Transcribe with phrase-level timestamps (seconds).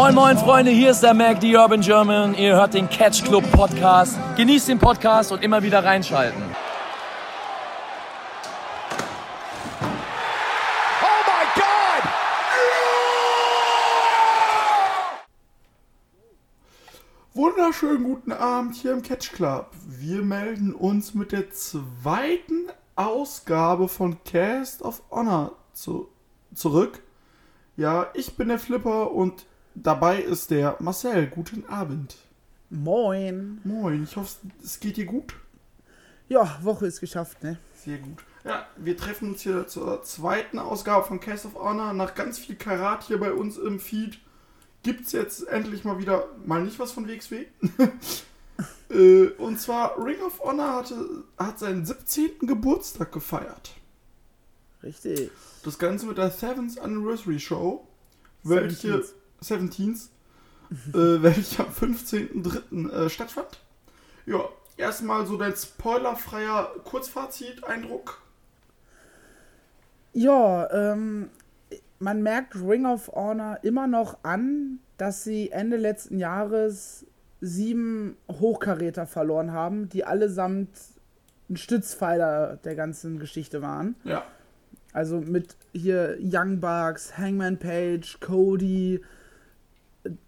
[0.00, 2.32] Moin moin Freunde, hier ist der Mac, die Urban German.
[2.36, 4.16] Ihr hört den Catch Club Podcast.
[4.36, 6.40] Genießt den Podcast und immer wieder reinschalten.
[11.02, 12.04] Oh my God!
[17.34, 19.72] Wunderschönen guten Abend hier im Catch Club.
[19.84, 26.08] Wir melden uns mit der zweiten Ausgabe von Cast of Honor zu,
[26.54, 27.02] zurück.
[27.76, 29.47] Ja, ich bin der Flipper und
[29.82, 31.26] dabei ist der Marcel.
[31.26, 32.16] Guten Abend.
[32.70, 33.60] Moin.
[33.64, 35.34] Moin, ich hoffe, es geht dir gut.
[36.28, 37.58] Ja, Woche ist geschafft, ne?
[37.74, 38.18] Sehr gut.
[38.44, 41.92] Ja, wir treffen uns hier zur zweiten Ausgabe von Cast of Honor.
[41.92, 44.18] Nach ganz viel Karat hier bei uns im Feed
[44.82, 47.46] gibt's jetzt endlich mal wieder mal nicht was von WXW.
[48.90, 52.40] äh, und zwar Ring of Honor hatte, hat seinen 17.
[52.40, 53.74] Geburtstag gefeiert.
[54.82, 55.30] Richtig.
[55.64, 57.86] Das Ganze mit der 7th Anniversary Show,
[58.44, 59.04] welche
[59.42, 60.08] 17th,
[60.70, 60.92] äh,
[61.22, 62.90] welche am 15.03.
[62.90, 63.60] Äh, stattfand.
[64.26, 64.40] Ja,
[64.76, 68.22] erstmal so dein spoilerfreier Kurzfazit-Eindruck.
[70.12, 71.30] Ja, ähm,
[71.98, 77.06] man merkt Ring of Honor immer noch an, dass sie Ende letzten Jahres
[77.40, 80.70] sieben Hochkaräter verloren haben, die allesamt
[81.48, 83.96] ein Stützpfeiler der ganzen Geschichte waren.
[84.04, 84.24] Ja.
[84.92, 89.00] Also mit hier Young Bucks, Hangman Page, Cody,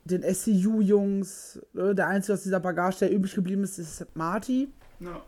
[0.05, 1.61] den SCU-Jungs.
[1.75, 4.69] äh, Der einzige aus dieser Bagage, der übrig geblieben ist, ist Marty.
[5.01, 5.23] ja.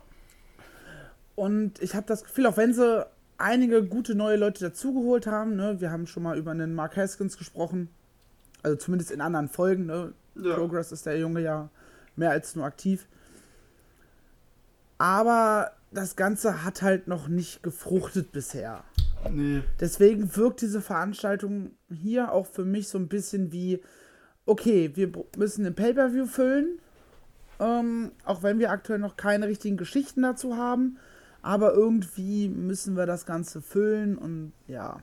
[1.35, 3.07] Und ich habe das Gefühl, auch wenn sie
[3.39, 7.39] einige gute neue Leute dazugeholt haben, ne, wir haben schon mal über einen Mark Haskins
[7.39, 7.89] gesprochen,
[8.63, 10.55] also zumindest in anderen Folgen, ne, Ja.
[10.55, 11.71] Progress ist der Junge ja
[12.17, 13.07] mehr als nur aktiv.
[14.99, 18.85] Aber das Ganze hat halt noch nicht gefruchtet bisher.
[19.31, 19.63] Nee.
[19.81, 23.83] Deswegen wirkt diese Veranstaltung hier auch für mich so ein bisschen wie,
[24.47, 26.81] okay, wir müssen ein Pay-Per-View füllen,
[27.61, 30.99] ähm, auch wenn wir aktuell noch keine richtigen Geschichten dazu haben,
[31.43, 35.01] aber irgendwie müssen wir das Ganze füllen und ja.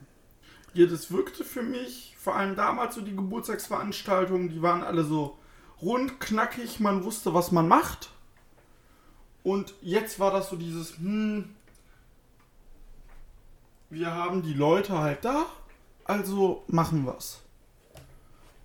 [0.72, 5.36] Ja, das wirkte für mich, vor allem damals so die Geburtstagsveranstaltungen, die waren alle so
[5.82, 8.10] rund, knackig, man wusste, was man macht.
[9.42, 11.48] Und jetzt war das so dieses, hm,
[13.88, 15.46] wir haben die Leute halt da,
[16.04, 17.42] also machen wir's.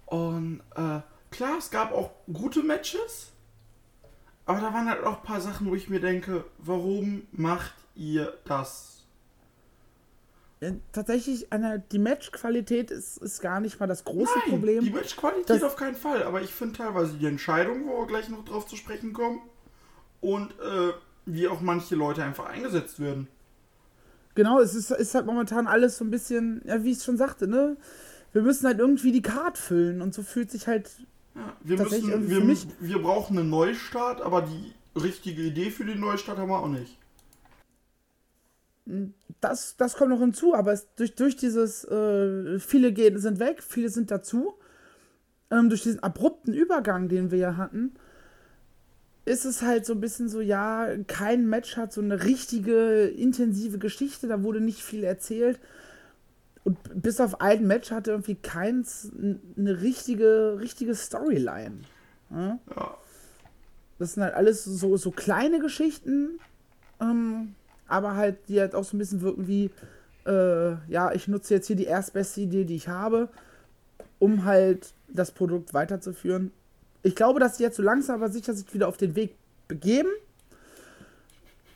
[0.05, 1.01] Und äh,
[1.31, 3.31] klar, es gab auch gute Matches,
[4.45, 8.37] aber da waren halt auch ein paar Sachen, wo ich mir denke, warum macht ihr
[8.45, 9.03] das?
[10.61, 14.83] Ja, Tatsächlich, eine, die Matchqualität ist, ist gar nicht mal das große Nein, Problem.
[14.83, 18.45] Die Matchqualität auf keinen Fall, aber ich finde teilweise die Entscheidung, wo wir gleich noch
[18.45, 19.41] drauf zu sprechen kommen,
[20.25, 20.93] und äh,
[21.25, 23.27] wie auch manche Leute einfach eingesetzt werden.
[24.33, 27.47] Genau, es ist, ist halt momentan alles so ein bisschen, ja, wie ich schon sagte,
[27.47, 27.77] ne?
[28.35, 30.89] Wir müssen halt irgendwie die Card füllen und so fühlt sich halt
[31.35, 35.41] Ja, wir, Tatsächlich müssen, irgendwie wir, für mich- wir brauchen einen Neustart, aber die richtige
[35.41, 36.97] Idee für den Neustart haben wir auch nicht.
[39.39, 43.63] das, das kommt noch hinzu, aber es, durch, durch dieses, äh, viele gehen, sind weg,
[43.63, 44.53] viele sind dazu,
[45.49, 47.93] ähm, durch diesen abrupten Übergang, den wir ja hatten,
[49.25, 53.79] ist es halt so ein bisschen so, ja, kein Match hat so eine richtige, intensive
[53.79, 55.59] Geschichte, da wurde nicht viel erzählt.
[56.65, 59.11] Und bis auf ein Match hatte irgendwie keins
[59.55, 61.81] eine richtige, richtige Storyline.
[62.31, 62.59] Ja?
[62.75, 62.97] Ja,
[63.99, 66.39] Das sind halt alles so, so kleine Geschichten,
[66.99, 67.53] ähm,
[67.87, 69.69] aber halt, die halt auch so ein bisschen wirken wie,
[70.25, 73.29] äh, ja, ich nutze jetzt hier die erstbeste Idee, die ich habe,
[74.17, 76.51] um halt das Produkt weiterzuführen.
[77.03, 79.35] Ich glaube, dass sie jetzt so langsam aber sicher sich wieder auf den Weg
[79.67, 80.09] begeben.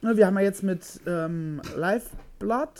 [0.01, 2.71] Wir haben ja jetzt mit ähm, Lifeblood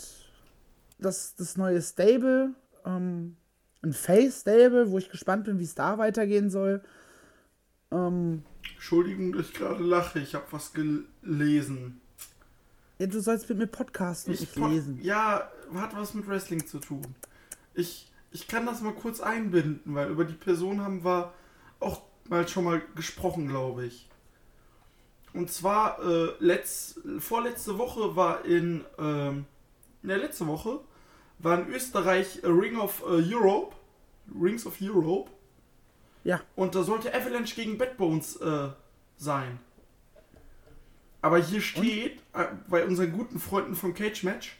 [1.00, 3.36] das, das neue Stable, ähm,
[3.82, 6.82] ein Face-Stable, wo ich gespannt bin, wie es da weitergehen soll.
[7.90, 8.42] Ähm,
[8.74, 12.00] Entschuldigung, dass ich gerade lache, ich habe was gelesen.
[12.98, 15.00] Ja, du sollst mit mir podcasten Ich nicht po- lesen.
[15.02, 17.14] Ja, hat was mit Wrestling zu tun.
[17.74, 21.32] Ich, ich kann das mal kurz einbinden, weil über die Person haben wir
[21.80, 24.08] auch mal schon mal gesprochen, glaube ich.
[25.32, 29.46] Und zwar, äh, letzt, vorletzte Woche war in, ähm,
[30.02, 30.80] ne, letzte Woche
[31.42, 33.74] war in Österreich Ring of äh, Europe,
[34.40, 35.30] Rings of Europe.
[36.24, 36.40] Ja.
[36.54, 38.68] Und da sollte Avalanche gegen Bad Bones äh,
[39.16, 39.58] sein.
[41.22, 44.56] Aber hier steht, äh, bei unseren guten Freunden vom Cage Match,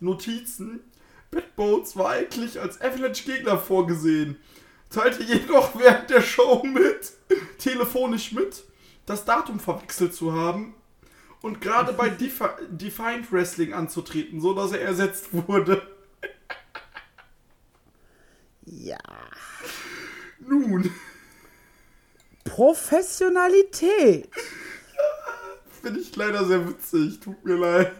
[0.00, 0.80] Notizen,
[1.30, 4.36] Bad Bones war eigentlich als Avalanche Gegner vorgesehen.
[4.88, 7.12] Teilte jedoch während der Show mit,
[7.58, 8.64] telefonisch mit,
[9.06, 10.74] das Datum verwechselt zu haben
[11.42, 15.82] und gerade bei Defi Defiant Wrestling anzutreten, so dass er ersetzt wurde.
[18.64, 18.98] Ja.
[20.40, 20.90] nun.
[22.44, 24.28] Professionalität.
[25.82, 27.20] Finde ich leider sehr witzig.
[27.20, 27.92] Tut mir leid.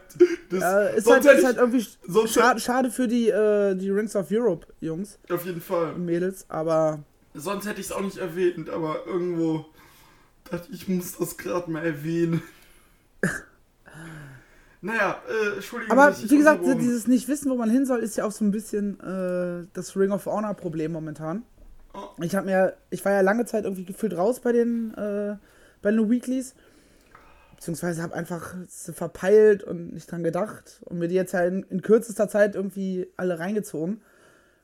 [0.51, 1.87] Das, Äh, ist, halt, ist halt irgendwie
[2.29, 5.95] schade, schade für die, äh, die Rings of Europe Jungs Auf jeden Fall.
[5.97, 7.01] Mädels, aber
[7.33, 9.67] Sonst hätte ich es auch nicht erwähnt, aber irgendwo
[10.51, 12.43] dachte ich, ich muss das gerade mal erwähnen.
[14.83, 15.97] naja, äh, Entschuldigung.
[15.99, 18.45] Aber wie gesagt, unterbrochen- dieses nicht wissen, wo man hin soll, ist ja auch so
[18.45, 21.43] ein bisschen äh, das Ring of Honor Problem momentan.
[21.93, 21.99] Oh.
[22.23, 25.37] Ich habe mir, ich war ja lange Zeit irgendwie gefühlt raus bei den äh,
[25.83, 26.55] bei den Weeklies,
[27.57, 31.83] beziehungsweise habe einfach verpeilt und nicht dran gedacht und mir die jetzt halt in, in
[31.83, 34.01] kürzester Zeit irgendwie alle reingezogen.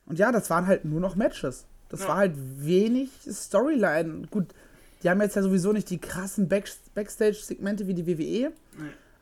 [0.06, 1.66] Und ja, das waren halt nur noch Matches.
[1.88, 2.08] Das Ja.
[2.08, 4.26] war halt wenig Storyline.
[4.30, 4.46] Gut,
[5.02, 8.52] die haben jetzt ja sowieso nicht die krassen Back Backstage-Segmente wie die WWE.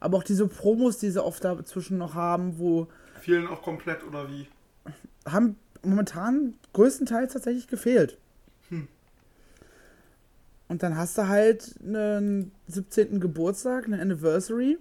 [0.05, 2.89] Aber auch diese Promos, die sie oft dazwischen noch haben, wo
[3.23, 4.47] Vielen auch komplett oder wie?
[5.27, 8.19] haben momentan größtenteils tatsächlich gefehlt.
[8.69, 8.87] Hm.
[10.69, 13.19] Und dann hast du halt einen 17.
[13.19, 14.77] Geburtstag, eine Anniversary.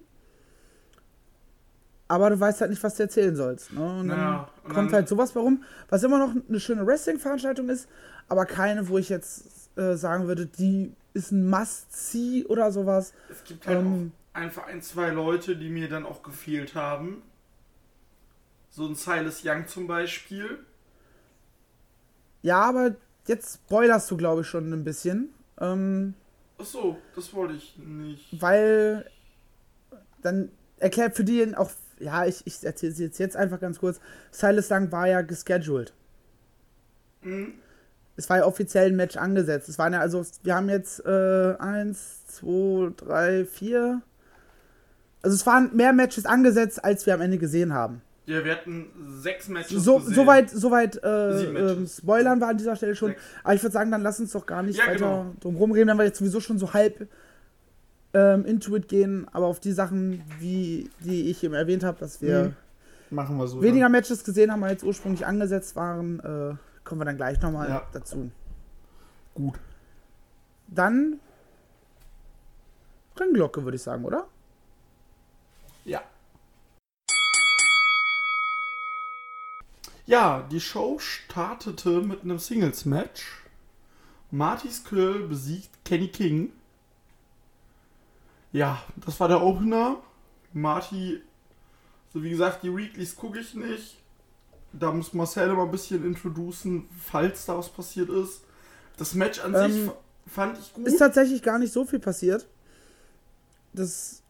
[2.10, 3.72] Aber du weißt halt nicht, was du erzählen sollst.
[3.72, 3.80] Ne?
[3.82, 7.70] Und dann Naja, und kommt dann- halt sowas warum, was immer noch eine schöne Wrestling-Veranstaltung
[7.70, 7.88] ist,
[8.28, 9.46] aber keine, wo ich jetzt
[9.78, 13.14] äh, sagen würde, die ist ein Must-See oder sowas.
[13.30, 14.12] Es gibt halt Ähm.
[14.34, 17.22] Einfach ein, zwei Leute, die mir dann auch gefehlt haben.
[18.70, 20.60] So ein Silas Young zum Beispiel.
[22.42, 22.96] Ja, aber
[23.28, 25.30] jetzt spoilerst du, glaube ich, schon ein bisschen.
[25.60, 26.16] Ähm,
[26.58, 28.42] Achso, das wollte ich nicht.
[28.42, 29.10] weil
[30.22, 34.00] dann erklärt für die auch, ja, ich, ich erzähle es jetzt, jetzt einfach ganz kurz.
[34.32, 35.94] Silas Lang war ja gescheduled.
[37.22, 37.54] Mhm.
[38.16, 39.70] Es war ja offiziell ein Match angesetzt.
[39.70, 44.02] Es waren ja also, wir haben jetzt äh, eins, zwei, drei, vier.
[45.24, 48.02] Also es waren mehr Matches angesetzt, als wir am Ende gesehen haben.
[48.26, 48.88] Ja, wir hatten
[49.22, 50.14] sechs Matches So, gesehen.
[50.16, 51.88] soweit, soweit äh, ähm.
[51.88, 53.10] Spoilern war an dieser Stelle schon.
[53.10, 53.22] Sechs.
[53.44, 55.26] Aber ich würde sagen, dann lass uns doch gar nicht Ja, weiter genau.
[55.42, 57.08] drum rumreden, wenn wir jetzt sowieso schon so halb
[58.14, 59.28] ähm, into it gehen.
[59.34, 62.44] Aber auf die Sachen, wie die ich eben erwähnt habe, dass wir
[63.10, 63.16] Mhm.
[63.16, 63.62] Machen wir so.
[63.62, 67.84] weniger Matches gesehen haben, als ursprünglich angesetzt waren, äh, kommen wir dann gleich nochmal Ja.
[67.92, 68.16] dazu.
[68.16, 68.32] Dann.
[69.36, 69.60] Gut.
[70.68, 71.20] Dann
[73.20, 74.26] Ringglocke, würde ich sagen, oder?
[75.86, 76.02] Ja.
[80.06, 83.42] Ja, die Show startete mit einem Singles-Match.
[84.32, 86.52] Marty Skull besiegt Kenny King.
[88.52, 90.02] Ja, das war der Opener.
[90.52, 91.22] Marty,
[92.14, 93.98] so wie gesagt, die Weeklies gucke ich nicht.
[94.74, 98.42] Da muss Marcel immer ein bisschen introducen, falls da was passiert ist.
[98.98, 99.96] Das Match an sich Ähm, f-
[100.32, 100.88] fand ich gut.
[100.88, 102.48] Ist tatsächlich gar nicht so viel passiert.
[103.72, 104.23] Das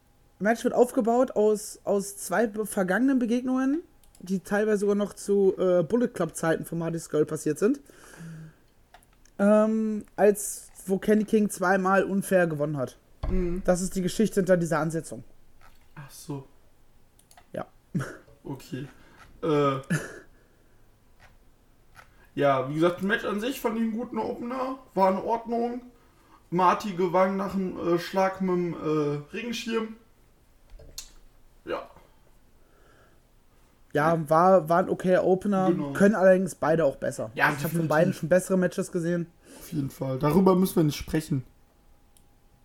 [0.44, 3.82] Match wird aufgebaut aus, aus zwei vergangenen Begegnungen,
[4.20, 7.80] die teilweise sogar noch zu äh, Bullet Club Zeiten von Marty Skull passiert sind.
[9.40, 12.98] Ähm, als wo Kenny King zweimal unfair gewonnen hat.
[13.30, 13.62] Mhm.
[13.66, 15.24] Das ist die Geschichte hinter dieser Ansetzung.
[15.96, 16.48] Ach so.
[17.52, 17.66] Ja.
[18.46, 18.90] Okay.
[19.42, 19.80] Äh.
[22.36, 24.80] ja, wie gesagt, das Match an sich fand ich einen guten Opener.
[24.94, 25.82] War in Ordnung.
[26.50, 29.96] Marty gewann nach dem äh, Schlag mit dem äh, Regenschirm.
[31.66, 31.90] Ja.
[33.94, 35.72] Ja, war, war ein okayer Opener.
[35.72, 35.94] Genau.
[35.94, 37.30] Können allerdings beide auch besser.
[37.36, 39.28] Ja, ich habe von beiden schon bessere Matches gesehen.
[39.60, 40.18] Auf jeden Fall.
[40.18, 41.44] Darüber müssen wir nicht sprechen.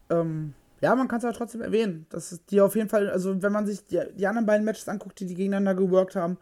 [0.08, 2.06] Ähm, ja, man kann es aber trotzdem erwähnen.
[2.08, 4.88] Das ist die auf jeden Fall, also wenn man sich die, die anderen beiden Matches
[4.88, 6.38] anguckt, die die gegeneinander geworkt haben,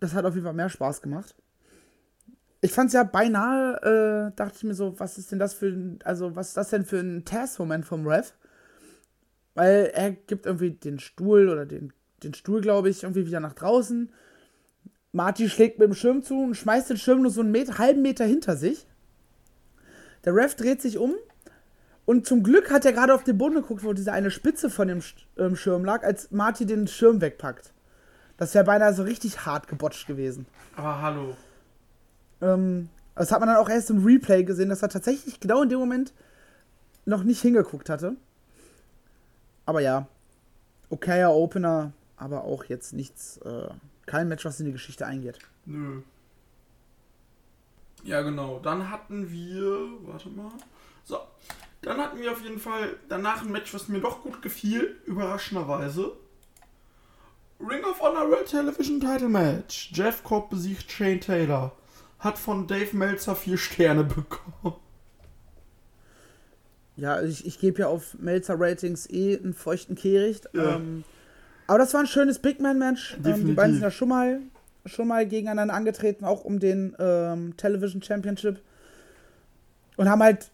[0.00, 1.34] das hat auf jeden Fall mehr Spaß gemacht.
[2.62, 5.66] Ich fand es ja beinahe, äh, dachte ich mir so, was ist denn das für
[5.66, 8.34] ein, also was ist das denn für ein Test-Moment vom Ref?
[9.54, 11.92] Weil er gibt irgendwie den Stuhl oder den,
[12.22, 14.12] den Stuhl, glaube ich, irgendwie wieder nach draußen.
[15.12, 18.02] Marty schlägt mit dem Schirm zu und schmeißt den Schirm nur so einen Meter, halben
[18.02, 18.86] Meter hinter sich.
[20.24, 21.14] Der Ref dreht sich um
[22.04, 24.88] und zum Glück hat er gerade auf den Boden geguckt, wo diese eine Spitze von
[24.88, 25.00] dem
[25.38, 27.72] ähm, Schirm lag, als Marty den Schirm wegpackt.
[28.36, 30.46] Das wäre beinahe so richtig hart gebotcht gewesen.
[30.76, 31.36] Aber hallo.
[32.40, 35.68] Ähm, das hat man dann auch erst im Replay gesehen, dass er tatsächlich genau in
[35.68, 36.12] dem Moment
[37.06, 38.16] noch nicht hingeguckt hatte.
[39.66, 40.06] Aber ja,
[40.90, 43.68] okayer Opener, aber auch jetzt nichts, äh,
[44.06, 45.38] kein Match, was in die Geschichte eingeht.
[45.64, 46.02] Nö.
[48.04, 48.58] Ja, genau.
[48.58, 49.88] Dann hatten wir.
[50.02, 50.52] Warte mal.
[51.04, 51.18] So.
[51.80, 56.12] Dann hatten wir auf jeden Fall danach ein Match, was mir doch gut gefiel, überraschenderweise.
[57.60, 59.90] Ring of Honor World Television Title Match.
[59.92, 61.72] Jeff Cobb besiegt Shane Taylor.
[62.18, 64.76] Hat von Dave Meltzer vier Sterne bekommen.
[66.96, 70.48] Ja, ich, ich gebe ja auf Melzer Ratings eh einen feuchten Kehricht.
[70.52, 70.76] Ja.
[70.76, 71.04] Ähm,
[71.66, 73.18] aber das war ein schönes Big Man-Match.
[73.24, 74.40] Ähm, die beiden sind ja schon mal,
[74.86, 78.60] schon mal gegeneinander angetreten, auch um den ähm, Television Championship.
[79.96, 80.50] und haben halt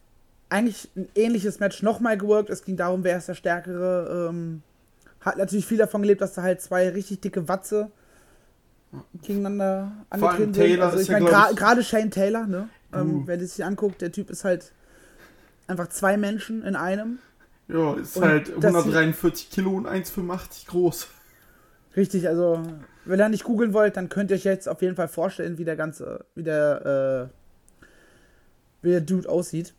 [0.48, 2.50] eigentlich ein ähnliches Match nochmal geworkt.
[2.50, 4.28] Es ging darum, wer ist der Stärkere.
[4.30, 4.62] Ähm,
[5.20, 7.90] hat natürlich viel davon gelebt, dass da halt zwei richtig dicke Watze
[9.22, 10.82] gegeneinander angetreten Taylor sind.
[10.82, 12.68] Also ist ich meine, gerade Shane Taylor, ne?
[12.92, 13.22] Uh.
[13.26, 14.72] wer das sich anguckt, der Typ ist halt
[15.70, 17.18] einfach zwei Menschen in einem.
[17.68, 21.06] Ja, ist Und halt das- 143 Kilo und 1,85 groß.
[21.96, 22.62] Richtig, also
[23.04, 25.64] wenn ihr nicht googeln wollt, dann könnt ihr euch jetzt auf jeden Fall vorstellen, wie
[25.64, 27.84] der ganze, wie der, äh,
[28.82, 29.74] wie der Dude aussieht.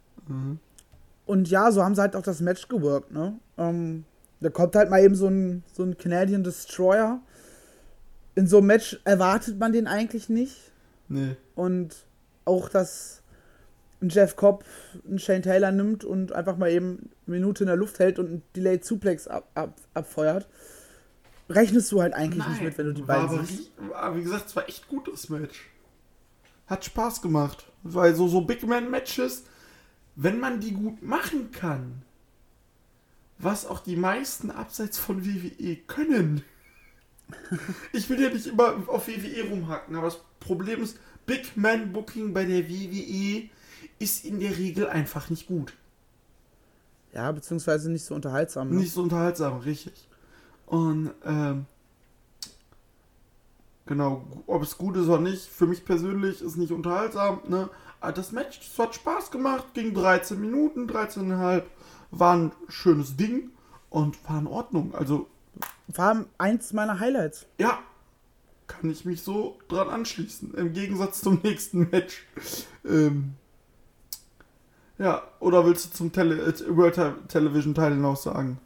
[1.25, 3.38] Und ja, so haben sie halt auch das Match geworkt, ne?
[3.57, 4.05] Ähm,
[4.39, 7.21] da kommt halt mal eben so ein, so ein Canadian Destroyer.
[8.36, 10.71] In so einem Match erwartet man den eigentlich nicht.
[11.10, 11.36] Nee.
[11.55, 11.95] Und
[12.45, 13.21] auch, dass
[14.01, 14.65] ein Jeff Cobb
[15.08, 18.27] einen Shane Taylor nimmt und einfach mal eben eine Minute in der Luft hält und
[18.27, 20.48] einen Delayed Suplex ab, ab, abfeuert,
[21.50, 23.72] rechnest du halt eigentlich nicht mit, wenn du die beiden aber siehst.
[23.77, 25.70] wie, war, wie gesagt, es war echt gut, das Match.
[26.67, 27.67] Hat Spaß gemacht.
[27.84, 29.43] Weil so, so Big Man-Matches,
[30.15, 32.03] wenn man die gut machen kann,
[33.38, 36.43] was auch die meisten abseits von WWE können.
[37.93, 42.34] Ich will ja nicht immer auf WWE rumhacken, aber das Problem ist, Big Man Booking
[42.34, 43.50] bei der WWE
[44.01, 45.74] ist in der Regel einfach nicht gut.
[47.13, 48.70] Ja, beziehungsweise nicht so unterhaltsam.
[48.70, 48.75] Ne?
[48.77, 49.93] Nicht so unterhaltsam, richtig.
[50.65, 51.65] Und, ähm,
[53.86, 57.70] genau, ob es gut ist oder nicht, für mich persönlich ist nicht unterhaltsam, ne?
[58.00, 61.63] Aber das Match, das hat Spaß gemacht, ging 13 Minuten, 13,5,
[62.10, 63.51] war ein schönes Ding
[63.89, 64.96] und war in Ordnung.
[64.96, 65.27] Also,
[65.88, 67.46] War eins meiner Highlights.
[67.60, 67.79] ja,
[68.67, 70.53] kann ich mich so dran anschließen.
[70.55, 72.25] Im Gegensatz zum nächsten Match.
[72.86, 73.34] Ähm,
[75.01, 78.60] ja, oder willst du zum Tele äh, World Te- Television Teil hinaus sagen?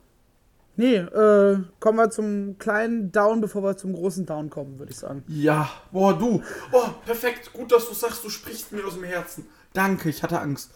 [0.77, 4.98] Nee, äh, kommen wir zum kleinen Down, bevor wir zum großen Down kommen, würde ich
[4.98, 5.24] sagen.
[5.27, 6.42] Ja, boah, du.
[6.74, 7.54] Oh, perfekt.
[7.54, 9.46] Gut, dass du sagst, du sprichst mir aus dem Herzen.
[9.74, 10.72] Danke, ich hatte Angst.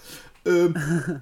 [0.46, 0.74] Ähm,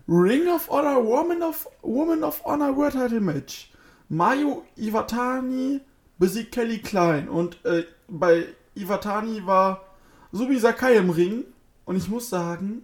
[0.07, 3.71] Ring of Honor, Woman of, Woman of Honor World Title Match.
[4.09, 5.81] Mayu Iwatani
[6.19, 7.27] besiegt Kelly Klein.
[7.29, 9.85] Und äh, bei Iwatani war
[10.31, 11.45] Subi Sakai im Ring.
[11.85, 12.83] Und ich muss sagen,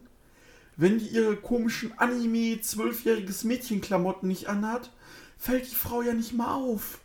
[0.78, 4.92] wenn die ihre komischen Anime zwölfjähriges Mädchenklamotten nicht anhat,
[5.38, 7.00] fällt die Frau ja nicht mal auf.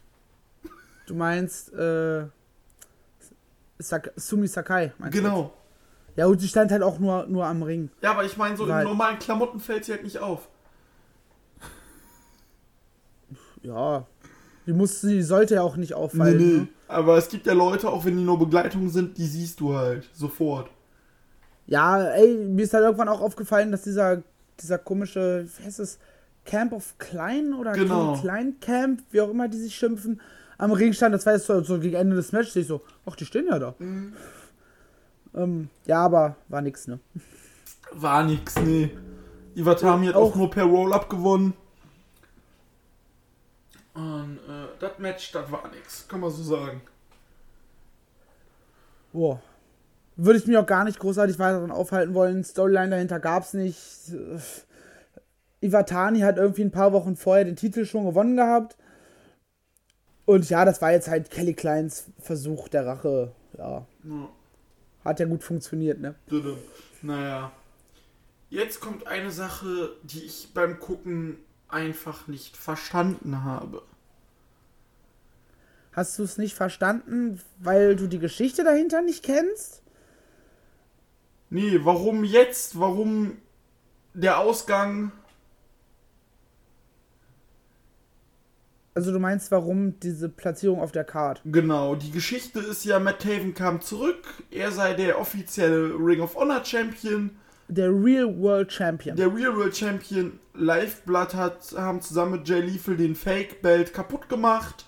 [1.07, 2.27] Du meinst, äh,
[3.79, 4.93] Sak Sumi Sakai.
[4.99, 5.43] meinst du Genau.
[5.43, 6.19] jetzt?
[6.19, 7.91] Ja, und sie stand halt auch nur, nur am Ring.
[8.03, 10.49] Ja, aber ich meine, so Weil- in normalen Klamotten fällt sie halt nicht auf.
[13.63, 14.07] Ja.
[14.67, 16.59] Die muss, sie sollte ja auch nicht auffallen.
[16.61, 16.69] Ne?
[16.89, 20.09] Aber es gibt ja Leute, auch wenn die nur Begleitung sind, die siehst du halt
[20.13, 20.71] sofort.
[21.69, 24.23] Ja, ey, mir ist halt irgendwann auch aufgefallen, dass dieser,
[24.61, 25.99] dieser komische, wie heißt es,
[26.45, 28.17] Camp of Klein oder Genau.
[28.19, 30.21] Klein Camp, wie auch immer die sich schimpfen,
[30.57, 31.15] am Ring stand.
[31.15, 32.57] Das war jetzt so, so gegen Ende des Matches.
[32.57, 33.75] Ich so, ach, die stehen ja da.
[35.35, 36.99] Ähm, ja, aber war nix, ne?
[37.93, 38.91] War nix, nee.
[39.55, 41.53] Iwatami hat auch, Auch- nur per Roll-Up gewonnen.
[43.95, 46.81] Und äh, das Match, das war nix, kann man so sagen.
[49.13, 49.43] Boah.
[50.21, 52.43] Würde ich mich auch gar nicht großartig weiter daran aufhalten wollen.
[52.43, 53.79] Storyline dahinter gab's nicht.
[55.61, 58.77] Iwatani hat irgendwie ein paar Wochen vorher den Titel schon gewonnen gehabt.
[60.25, 63.31] Und ja, das war jetzt halt Kelly Kleins Versuch der Rache.
[63.57, 64.29] Ja, Ja.
[65.05, 66.17] hat ja gut funktioniert, ne?
[67.01, 67.53] Naja.
[68.51, 71.37] Jetzt kommt eine Sache, die ich beim Gucken
[71.69, 73.83] einfach nicht verstanden habe.
[75.93, 79.83] Hast du es nicht verstanden, weil du die Geschichte dahinter nicht kennst?
[81.50, 82.78] Nee, warum jetzt?
[82.78, 83.38] Warum
[84.14, 85.12] der Ausgang?
[88.95, 91.40] Also du meinst, warum diese Platzierung auf der Card?
[91.45, 96.35] Genau, die Geschichte ist ja, Matt Taven kam zurück, er sei der offizielle Ring of
[96.35, 97.31] Honor Champion,
[97.69, 99.14] Der Real World Champion.
[99.17, 104.28] der Real World Champion Lifeblood hat, haben zusammen mit Jay Lethal den Fake Belt kaputt
[104.28, 104.87] gemacht.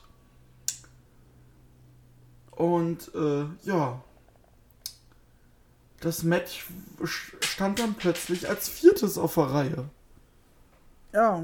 [2.51, 4.03] Und äh, ja,
[6.01, 6.67] das Match
[7.05, 9.85] stand dann plötzlich als viertes auf der Reihe.
[11.13, 11.43] Ja,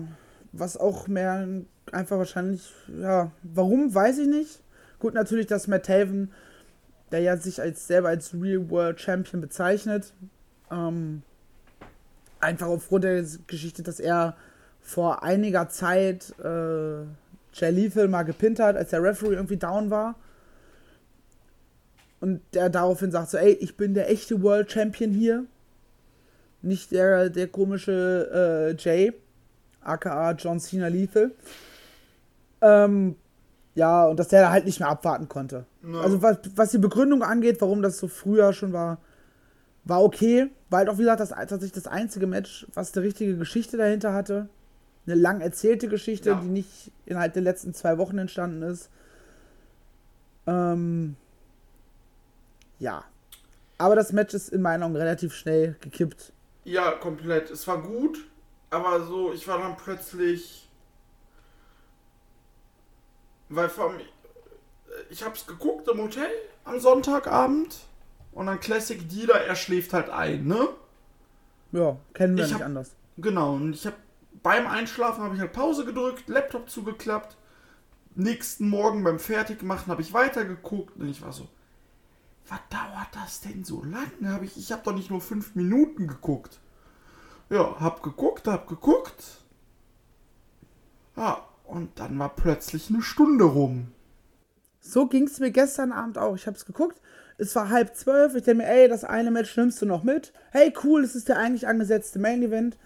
[0.53, 1.47] was auch mehr
[1.93, 4.61] einfach wahrscheinlich, ja, warum, weiß ich nicht.
[4.99, 6.33] Gut, natürlich, dass Matt Taven,
[7.11, 10.13] der ja sich als selber als Real World Champion bezeichnet,
[10.71, 11.23] ähm,
[12.41, 14.37] einfach aufgrund der Geschichte, dass er
[14.81, 17.03] vor einiger Zeit äh,
[17.53, 20.15] Jay Lethal mal gepinnt hat, als der Referee irgendwie down war.
[22.21, 25.45] Und der daraufhin sagt so, ey, ich bin der echte World Champion hier.
[26.63, 29.13] Nicht der, der komische äh, Jay
[29.87, 31.31] aka John Cena Lethal.
[32.61, 33.17] Ähm,
[33.75, 35.67] ja, und dass der da halt nicht mehr abwarten konnte.
[35.87, 36.01] Ja.
[36.01, 38.99] Also was, was die Begründung angeht, warum das so früher schon war,
[39.85, 40.49] war okay.
[40.71, 44.13] War halt auch, wie gesagt, das tatsächlich das einzige Match, was eine richtige Geschichte dahinter
[44.13, 44.49] hatte.
[45.07, 46.41] Eine lang erzählte Geschichte, Ja.
[46.43, 48.91] die nicht innerhalb der letzten zwei Wochen entstanden ist.
[50.49, 51.17] Ähm,
[52.79, 53.05] ja.
[53.79, 56.33] Aber das Match ist in meinen Augen relativ schnell gekippt.
[56.65, 57.51] Ja, komplett.
[57.51, 58.27] Es war gut,
[58.71, 60.69] aber so, ich war dann plötzlich.
[63.49, 63.95] Weil vom.
[65.11, 66.29] Ich hab's geguckt im Hotel
[66.65, 67.77] am Sonntagabend
[68.33, 70.69] und dann Classic Dealer, er schläft halt ein, ne?
[71.73, 72.93] Ja, kennen wir Ich nicht hab- anders.
[73.19, 73.95] Genau, und ich hab
[74.43, 77.37] beim Einschlafen habe ich halt Pause gedrückt, Laptop zugeklappt.
[78.15, 81.47] Nächsten Morgen beim Fertigmachen habe ich weitergeguckt und ich war so,
[82.49, 84.33] was dauert das denn so lange?
[84.33, 86.61] Hab ich ich habe doch nicht nur fünf Minuten geguckt.
[87.51, 89.45] Ja, hab geguckt, hab geguckt.
[91.17, 93.93] Ja, und dann war plötzlich eine Stunde rum.
[94.81, 96.37] So ging es mir gestern Abend auch.
[96.37, 97.01] Ich habe es geguckt.
[97.39, 98.35] Es war halb zwölf.
[98.35, 100.33] Ich denke mir, ey, das eine Match nimmst du noch mit.
[100.51, 102.77] Hey, cool, es ist der eigentlich angesetzte Main Event.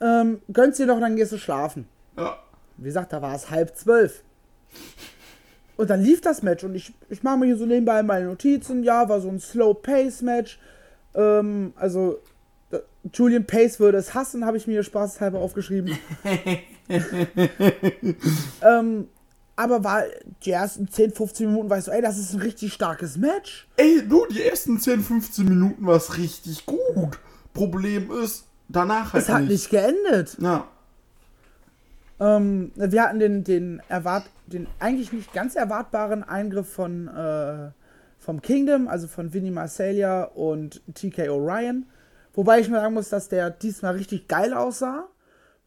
[0.00, 1.88] Ähm, gönnst dir doch, dann gehst du schlafen.
[2.16, 2.38] Ja,
[2.76, 4.22] Wie gesagt, da war es halb zwölf.
[5.78, 8.82] Und dann lief das Match und ich, ich mache mir hier so nebenbei meine Notizen.
[8.82, 10.58] Ja, war so ein Slow-Pace-Match.
[11.14, 12.18] Ähm, also,
[13.14, 15.96] Julian Pace würde es hassen, habe ich mir spaßhalber aufgeschrieben.
[18.62, 19.06] ähm,
[19.54, 20.02] aber war
[20.44, 23.68] die ersten 10, 15 Minuten, weißt du, ey, das ist ein richtig starkes Match.
[23.76, 27.20] ey, du, die ersten 10, 15 Minuten war es richtig gut.
[27.54, 30.36] Problem ist, danach halt Es hat nicht geendet.
[30.40, 30.66] Ja,
[32.20, 37.70] Ähm, wir hatten den, den, erwart den eigentlich nicht ganz erwartbaren Eingriff von äh,
[38.18, 41.84] vom Kingdom, also von Vinny Marcellia und TK O'Ryan.
[42.34, 45.08] Wobei ich mir sagen muss, dass der diesmal richtig geil aussah,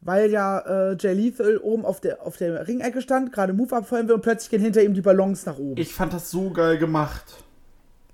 [0.02, 4.08] weil ja äh, Jay Lethal oben auf der, auf der Ringecke stand, gerade Move abfeuern
[4.08, 5.80] will und plötzlich gehen hinter ihm die Ballons nach oben.
[5.82, 7.44] ich fand das so geil gemacht.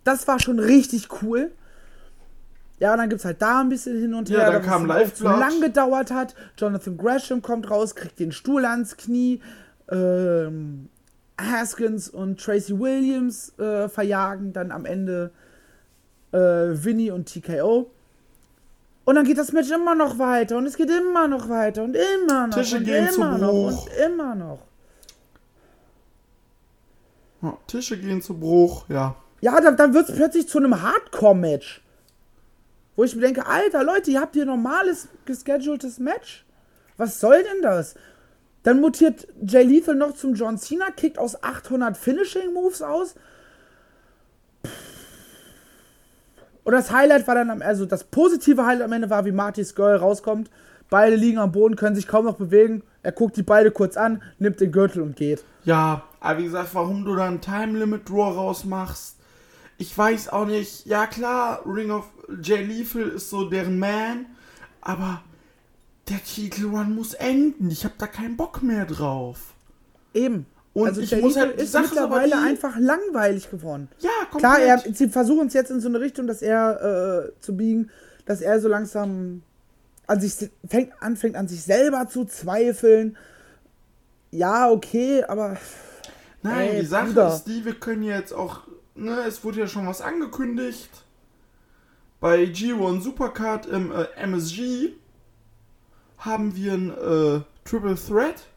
[0.03, 1.51] das war schon richtig cool.
[2.79, 4.65] Ja, und dann gibt es halt da ein bisschen hin und Ja, her, dann dass
[4.65, 6.36] es kam auch zu lang gedauert hat.
[6.57, 9.41] Jonathan Gresham kommt raus, kriegt den Stuhl ans Knie.
[9.89, 10.89] Ähm,
[11.39, 15.32] Haskins und Tracy Williams äh, verjagen dann am Ende
[16.32, 17.89] äh, Vinny und TKO.
[19.06, 21.95] Und dann geht das Match immer noch weiter und es geht immer noch weiter und
[21.95, 23.86] immer noch Tische und gehen zu immer noch Bruch.
[23.86, 24.60] und immer noch.
[27.41, 29.15] Ja, Tische gehen zu Bruch, ja.
[29.39, 31.82] Ja, dann, dann wird es plötzlich zu einem Hardcore-Match.
[32.97, 36.45] Wo ich mir denke, Alter, Leute, ihr habt hier normales, geschedultes Match.
[36.97, 37.93] Was soll denn das?
[38.63, 43.13] Dann mutiert Jay Lethal noch zum John Cena, kickt aus 800 Finishing-Moves aus.
[46.63, 49.75] Und das Highlight war dann am, also das positive Highlight am Ende war, wie Marty's
[49.75, 50.49] Girl rauskommt.
[50.89, 52.81] Beide liegen am Boden, können sich kaum noch bewegen.
[53.03, 55.43] Er guckt die beide kurz an, nimmt den Gürtel und geht.
[55.65, 59.16] Ja, aber wie gesagt, warum du da ein Time Limit Draw rausmachst,
[59.78, 60.86] ich weiß auch nicht.
[60.86, 62.06] Ja klar, Ring of
[62.42, 64.26] Jay Lethal ist so deren Man,
[64.82, 65.22] aber
[66.10, 67.70] der Titelrun muss enden.
[67.70, 69.54] Ich hab da keinen Bock mehr drauf.
[70.13, 70.46] Eben.
[70.74, 73.90] Und also ich Jay muss Lethal halt- die ist Sache mittlerweile die- einfach langweilig geworden.
[74.00, 74.98] Ja, Klar, er, komplett.
[74.98, 77.90] sie versuchen es jetzt in so eine Richtung, dass er äh, zu biegen,
[78.26, 79.42] dass er so langsam
[80.06, 83.18] an sich fängt, anfängt an sich selber zu zweifeln.
[84.32, 85.58] Ja, okay, aber
[86.44, 87.34] Nein, Ey, die Sache Bruder.
[87.34, 88.62] ist die, wir können jetzt auch,
[88.97, 90.89] ne, es wurde ja schon was angekündigt.
[92.19, 94.93] Bei G1 Supercard im äh, MSG
[96.17, 98.47] haben wir ein äh, Triple Threat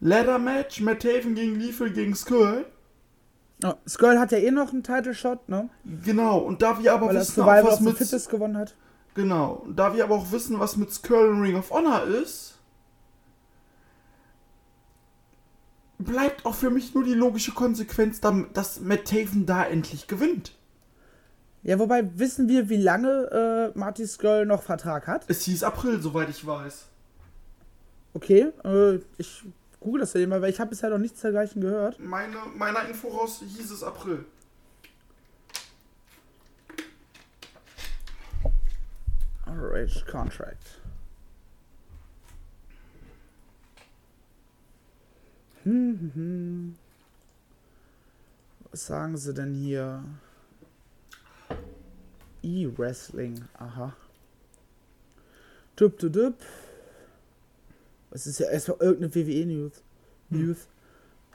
[0.00, 2.66] Ladder Match, Matt Taven gegen Lethal gegen Skull.
[3.62, 5.70] ja, Skull hat ja eh noch einen Title Shot, ne?
[6.04, 8.74] Genau, und da wir aber Weil wissen, auch, was mit Fittest gewonnen hat.
[9.14, 12.51] genau, und da wir aber auch wissen, was mit Skull und Ring of Honor ist,
[15.98, 20.52] bleibt auch für mich nur die logische Konsequenz, dass Matt Taven da endlich gewinnt.
[21.62, 25.24] Ja, wobei wissen wir, wie lange äh, Marty Skull noch Vertrag hat?
[25.28, 26.86] Es hieß April, soweit ich weiß.
[28.14, 29.44] Okay, äh, ich
[29.78, 32.00] google das ja mal, weil ich habe bisher noch nichts dergleichen gehört.
[32.00, 34.24] Meine, meiner Info raus hieß es April.
[39.46, 40.81] RH Contract.
[45.64, 46.74] Hm, hm, hm.
[48.70, 50.02] Was sagen sie denn hier?
[52.42, 53.94] E-Wrestling, aha.
[55.76, 56.34] Dup, dup, dup.
[58.10, 59.82] Es ist ja erstmal irgendeine WWE-News.
[60.30, 60.68] News.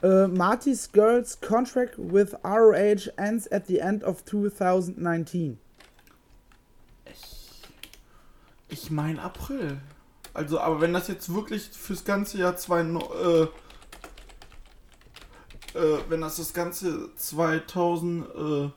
[0.02, 5.58] Äh, Marty's Girls Contract with ROH ends at the end of 2019.
[8.68, 9.78] Ich meine April.
[10.34, 13.48] Also, aber wenn das jetzt wirklich fürs ganze Jahr zwei, äh,
[15.74, 18.70] äh, wenn das das ganze 2000, äh,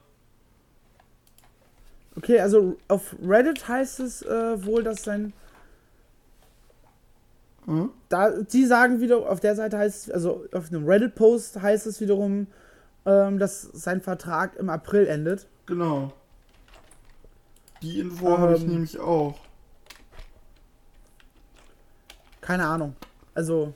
[2.18, 5.34] Okay, also auf Reddit heißt es äh, wohl, dass sein.
[7.66, 7.90] Hm?
[8.10, 12.02] Da, die sagen wieder, auf der Seite heißt es, also auf einem Reddit-Post heißt es
[12.02, 12.48] wiederum,
[13.06, 15.48] ähm, dass sein Vertrag im April endet.
[15.68, 16.12] Genau.
[17.82, 18.70] Die Info habe ich Ähm.
[18.70, 19.40] nämlich auch.
[22.42, 22.96] Keine Ahnung.
[23.34, 23.74] Also.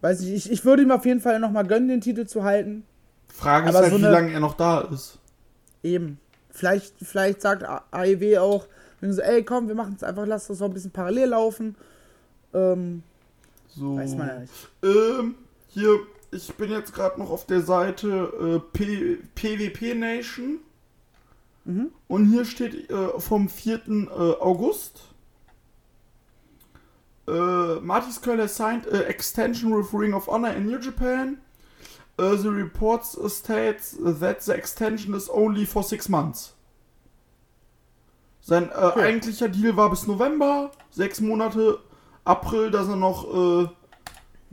[0.00, 2.84] Weiß ich, ich, ich würde ihm auf jeden Fall nochmal gönnen, den Titel zu halten.
[3.28, 5.18] Frage ist halt, so wie lange er noch da ist.
[5.82, 6.18] Eben.
[6.50, 8.66] Vielleicht, vielleicht sagt AEW auch,
[9.00, 11.76] wenn so, ey komm, wir machen es einfach, lass das so ein bisschen parallel laufen.
[12.52, 13.02] Ähm,
[13.68, 13.96] So.
[13.96, 14.52] weiß man ja nicht.
[14.82, 15.36] Ähm,
[15.68, 16.00] hier,
[16.32, 20.58] ich bin jetzt gerade noch auf der Seite äh, P PWP Nation.
[21.64, 21.90] Mhm.
[22.08, 23.80] Und hier steht äh, vom 4.
[23.88, 24.08] Äh,
[24.40, 25.02] August.
[27.30, 31.38] Äh, Marty Skull has signed a extension with Ring of Honor in New Japan.
[32.18, 36.54] Uh, the reports states that the extension is only for six months.
[38.42, 39.02] Sein äh, Okay.
[39.06, 41.78] eigentlicher Deal war bis November, sechs Monate,
[42.24, 43.68] April, dass er noch äh,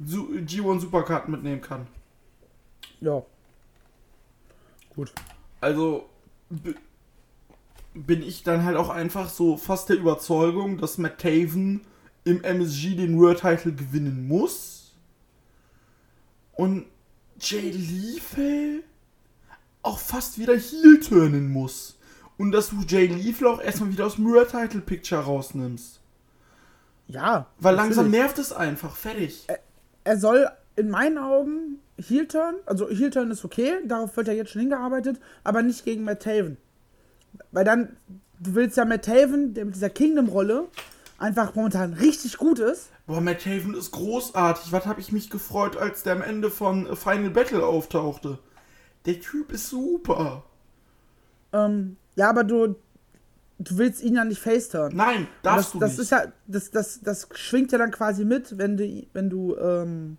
[0.05, 1.87] Su- G1 Superkarten mitnehmen kann.
[3.01, 3.23] Ja.
[4.95, 5.11] Gut.
[5.59, 6.05] Also
[7.93, 11.81] bin ich dann halt auch einfach so fast der Überzeugung, dass Matt Taven
[12.27, 14.93] im MSG den World Title gewinnen muss.
[16.53, 16.85] Und
[17.39, 18.83] Jay Lethal
[19.83, 21.97] auch fast wieder Heel turnen muss.
[22.37, 25.99] Und dass du Jay Lethal auch erstmal wieder aus dem World Title Picture rausnimmst.
[27.07, 27.47] Ja.
[27.59, 28.95] Weil langsam nervt es einfach.
[28.95, 29.47] Fertig.
[30.03, 34.35] Er soll in meinen Augen Heel Turn, also Heel Turn ist okay, darauf wird er
[34.35, 36.57] jetzt schon hingearbeitet, aber nicht gegen Matt Taven.
[37.51, 37.97] Weil dann,
[38.39, 40.67] du willst ja Matt Taven, der mit dieser Kingdom-Rolle
[41.17, 42.89] einfach momentan richtig gut ist.
[43.05, 44.71] Boah, Matt Taven ist großartig.
[44.71, 48.39] Was habe ich mich gefreut, als der am Ende von äh, Final Battle auftauchte.
[49.05, 50.43] Der Typ ist super.
[51.53, 52.75] Ähm, ja, aber du,
[53.59, 54.95] du willst ihn ja nicht face-turn.
[54.95, 55.99] Nein, das, darfst du das nicht.
[55.99, 60.17] ist ja, das, das, das schwingt ja dann quasi mit, wenn du, wenn du ähm,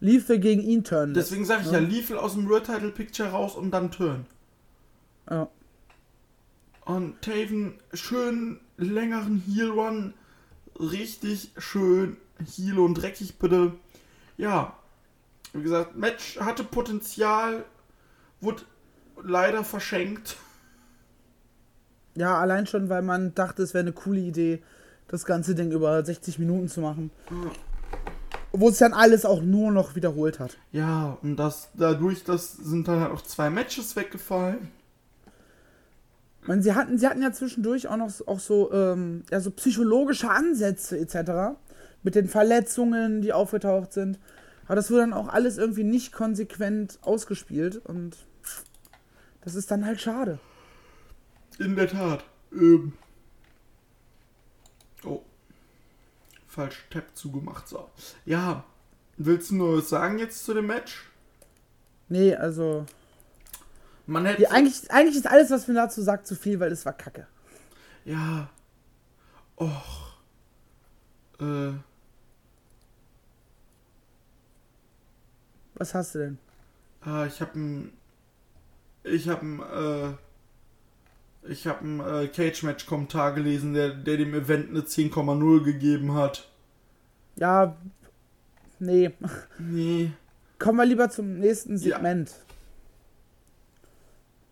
[0.00, 1.30] Liefe gegen ihn turnen lässt.
[1.30, 4.26] Deswegen sage ich ja, Lethal aus dem World Title Picture raus und dann Turn.
[5.28, 5.48] Ja.
[6.88, 10.14] Und Taven, schön längeren Heel Run.
[10.80, 13.74] Richtig schön Heel und dreckig bitte.
[14.38, 14.72] Ja,
[15.52, 17.66] wie gesagt, Match hatte Potenzial,
[18.40, 18.62] wurde
[19.22, 20.38] leider verschenkt.
[22.14, 24.62] Ja, allein schon, weil man dachte, es wäre eine coole Idee,
[25.08, 27.10] das ganze Ding über 60 Minuten zu machen.
[28.52, 30.56] Wo es dann alles auch nur noch wiederholt hat.
[30.72, 34.77] Ja, und das dadurch, das sind dann halt auch zwei Matches weggefallen.
[36.48, 39.38] Ich meine, sie hatten, sie hatten ja zwischendurch auch noch so- auch so, ähm, ja,
[39.38, 41.58] so psychologische Ansätze etc.
[42.02, 44.18] Mit den Verletzungen, die aufgetaucht sind.
[44.64, 48.16] Aber das wurde dann auch alles irgendwie nicht konsequent ausgespielt und
[49.42, 50.38] das ist dann halt schade.
[51.58, 52.24] In der Tat.
[52.50, 52.94] Ähm.
[55.04, 55.20] Oh.
[56.46, 57.68] Falsch Tab zugemacht.
[57.68, 57.90] So.
[58.24, 58.64] Ja.
[59.18, 61.10] Willst du nur was sagen jetzt zu dem Match?
[62.08, 62.86] Nee, also.
[64.08, 64.38] Man hätte.
[64.38, 67.26] Die, eigentlich, eigentlich ist alles, was man dazu sagt, zu viel, weil es war kacke.
[68.06, 68.48] Ja.
[69.60, 70.14] Och.
[71.38, 71.72] Äh.
[75.74, 76.38] Was hast du denn?
[77.02, 77.92] Ah, ich hab ein.
[79.04, 79.60] Ich hab ein.
[79.60, 80.14] Äh,
[81.50, 86.50] ich hab ein äh, Cage-Match-Kommentar gelesen, der, der dem Event eine 10,0 gegeben hat.
[87.36, 87.76] Ja,
[88.78, 89.10] nee.
[89.58, 90.12] Nee.
[90.58, 91.98] Kommen wir lieber zum nächsten Ja.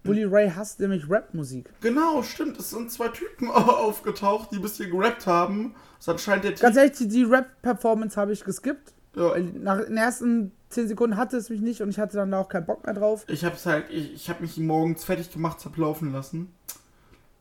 [0.06, 1.68] Bully Ray hasst nämlich Rap-Musik.
[1.80, 2.58] Genau, stimmt.
[2.58, 5.74] Es sind zwei Typen aufgetaucht, die ein bisschen gerappt haben.
[5.98, 6.82] Das anscheinend der Ganz Typ.
[6.82, 8.92] ehrlich, die, die Rap-Performance habe ich geskippt.
[9.14, 12.48] Ja, nach den ersten 10 Sekunden hatte es mich nicht und ich hatte dann auch
[12.50, 13.24] keinen Bock mehr drauf.
[13.28, 16.52] ich hab's halt, ich, ich hab mich morgens fertig gemacht, hab laufen lassen.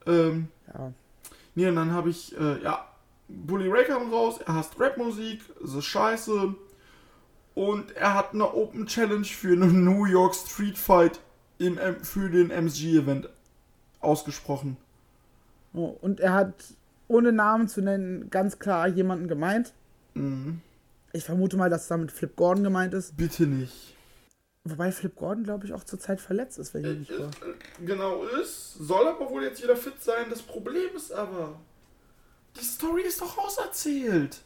[0.05, 0.93] Ähm, Ja.
[1.55, 2.87] nee, und dann habe ich, äh, ja,
[3.27, 6.53] Bully Ray kam raus, er hasst Rapmusik, es ist scheiße.
[7.55, 11.19] Und er hat eine Open Challenge für eine New York Street Fight
[11.57, 13.29] im, für den MSG-Event
[14.01, 14.77] ausgesprochen.
[15.73, 16.53] Oh, Und er hat,
[17.07, 19.73] ohne Namen zu nennen, ganz klar jemanden gemeint.
[20.13, 20.61] Mhm.
[21.13, 23.15] Ich vermute mal, dass damit Flip Gordon gemeint ist.
[23.17, 23.95] Bitte nicht.
[24.63, 27.29] Wobei Flip Gordon, glaube ich, auch zurzeit verletzt ist, wenn ich Äh, nicht irre.
[27.81, 28.73] äh, genau ist.
[28.75, 30.25] Soll aber wohl jetzt wieder fit sein.
[30.29, 31.59] Das Problem ist aber,
[32.59, 34.41] die Story ist doch auserzählt.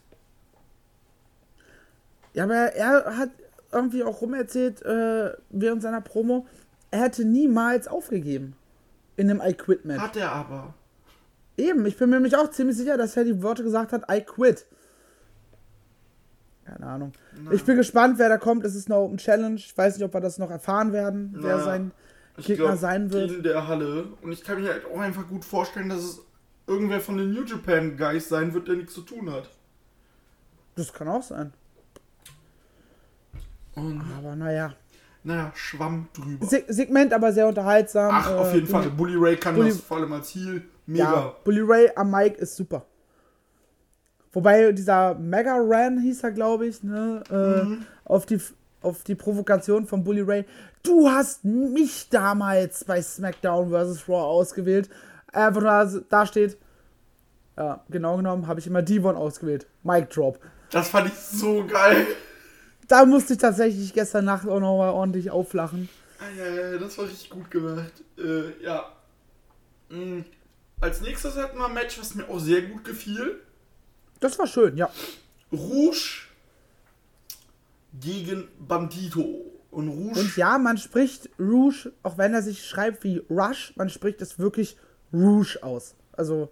[2.33, 3.29] Ja, aber er hat
[3.71, 6.47] irgendwie auch rumerzählt, äh, während seiner Promo,
[6.91, 8.55] er hätte niemals aufgegeben.
[9.15, 10.01] In einem I Quit Match.
[10.01, 10.73] Hat er aber.
[11.57, 14.21] Eben, ich bin mir nämlich auch ziemlich sicher, dass er die Worte gesagt hat, I
[14.21, 14.65] quit.
[16.63, 17.11] Keine Ahnung.
[17.51, 18.63] Ich bin gespannt, wer da kommt.
[18.63, 19.55] Es ist eine Open Challenge.
[19.55, 21.63] Ich weiß nicht, ob wir das noch erfahren werden, wer Na.
[21.63, 21.91] sein
[22.37, 23.31] Gegner glaub, sein wird.
[23.31, 24.07] In der Halle.
[24.21, 26.21] Und ich kann mir halt auch einfach gut vorstellen, dass es
[26.67, 29.49] irgendwer von den New Japan Guys sein wird, der nichts zu tun hat.
[30.75, 31.51] Das kann auch sein.
[33.75, 34.75] Und Aber naja.
[35.23, 36.45] Naja, Schwamm drüber.
[36.45, 38.09] Se Segment aber sehr unterhaltsam.
[38.13, 38.89] Ach, auf Äh, jeden Fall.
[38.89, 40.63] Bully Ray kann Bully- das vor allem als Heel.
[40.85, 41.03] Mega.
[41.03, 42.85] Ja, Bully Ray am Mic ist super.
[44.31, 47.23] Wobei dieser Mega Ran hieß er, glaube ich, ne?
[47.31, 47.85] Äh, Mhm.
[48.05, 48.39] auf, die,
[48.81, 50.45] auf die Provokation von Bully Ray.
[50.83, 54.07] Du hast mich damals bei SmackDown vs.
[54.07, 54.89] Raw ausgewählt.
[55.33, 56.57] Einfach da, da steht.
[57.57, 59.67] Ja, genau genommen habe ich immer Devon ausgewählt.
[59.83, 60.39] Mic Drop.
[60.71, 62.05] Das fand ich so geil.
[62.89, 65.87] Da musste ich tatsächlich gestern Nacht auch nochmal ordentlich auflachen.
[66.19, 68.03] Ah, ja, ja, das war richtig gut gemacht.
[68.17, 68.91] Äh, ja.
[69.89, 70.21] Mm.
[70.81, 73.41] Als nächstes hatten wir ein Match, was mir auch sehr gut gefiel.
[74.19, 74.89] Das war schön, ja.
[75.51, 76.27] Rouge
[77.99, 79.45] gegen Bandito.
[79.69, 80.19] Und Rouge.
[80.19, 84.39] Und ja, man spricht Rouge, auch wenn er sich schreibt wie Rush, man spricht es
[84.39, 84.77] wirklich
[85.13, 85.93] Rouge aus.
[86.13, 86.49] Also,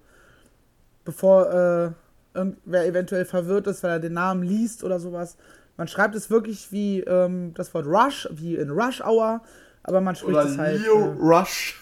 [1.04, 5.36] bevor äh, irgendwer eventuell verwirrt ist, weil er den Namen liest oder sowas.
[5.78, 9.42] Man schreibt es wirklich wie ähm, das Wort Rush, wie in Rush Hour,
[9.84, 10.82] aber man spricht oder es halt.
[10.82, 11.80] Leo Äh, Rush.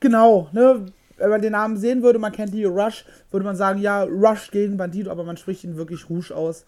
[0.00, 0.86] genau, ne?
[1.16, 4.50] Wenn man den Namen sehen würde, man kennt Leo Rush, würde man sagen, ja, Rush
[4.50, 6.64] gegen Bandito, aber man spricht ihn wirklich Rouge aus.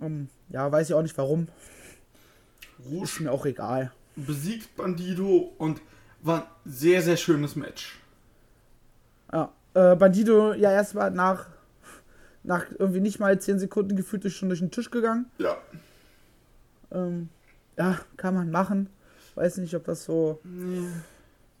[0.00, 1.48] Ähm, ja, weiß ich auch nicht warum.
[2.78, 3.92] Ist Rouge mir auch egal.
[4.14, 5.80] besiegt Bandito und
[6.22, 7.98] war ein sehr, sehr schönes Match.
[9.32, 11.46] Ja, äh, Bandido ja erstmal nach,
[12.44, 15.26] nach irgendwie nicht mal 10 Sekunden gefühlt ist schon durch den Tisch gegangen.
[15.38, 15.56] Ja.
[16.92, 17.28] Ähm,
[17.76, 18.88] ja, kann man machen.
[19.34, 20.40] Weiß nicht, ob das so,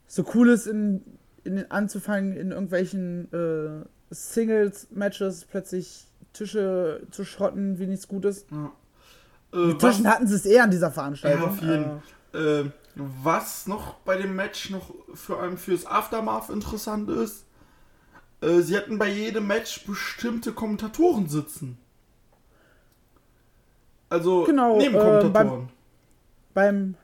[0.06, 1.02] so cool ist, in,
[1.42, 8.46] in anzufangen, in irgendwelchen äh, Singles-Matches plötzlich Tische zu schrotten, wie nichts Gutes.
[8.50, 8.72] ja.
[9.54, 11.58] Äh, Tischen hatten sie es eher an dieser Veranstaltung.
[11.62, 12.00] Ja.
[12.34, 17.44] Äh, äh, was noch bei dem Match noch für einen fürs Aftermath interessant ist,
[18.44, 21.78] äh, sie hatten bei jedem Match bestimmte Kommentatoren sitzen.
[24.08, 25.68] Also Genau, Nebenkommentatoren.
[26.52, 26.94] beim,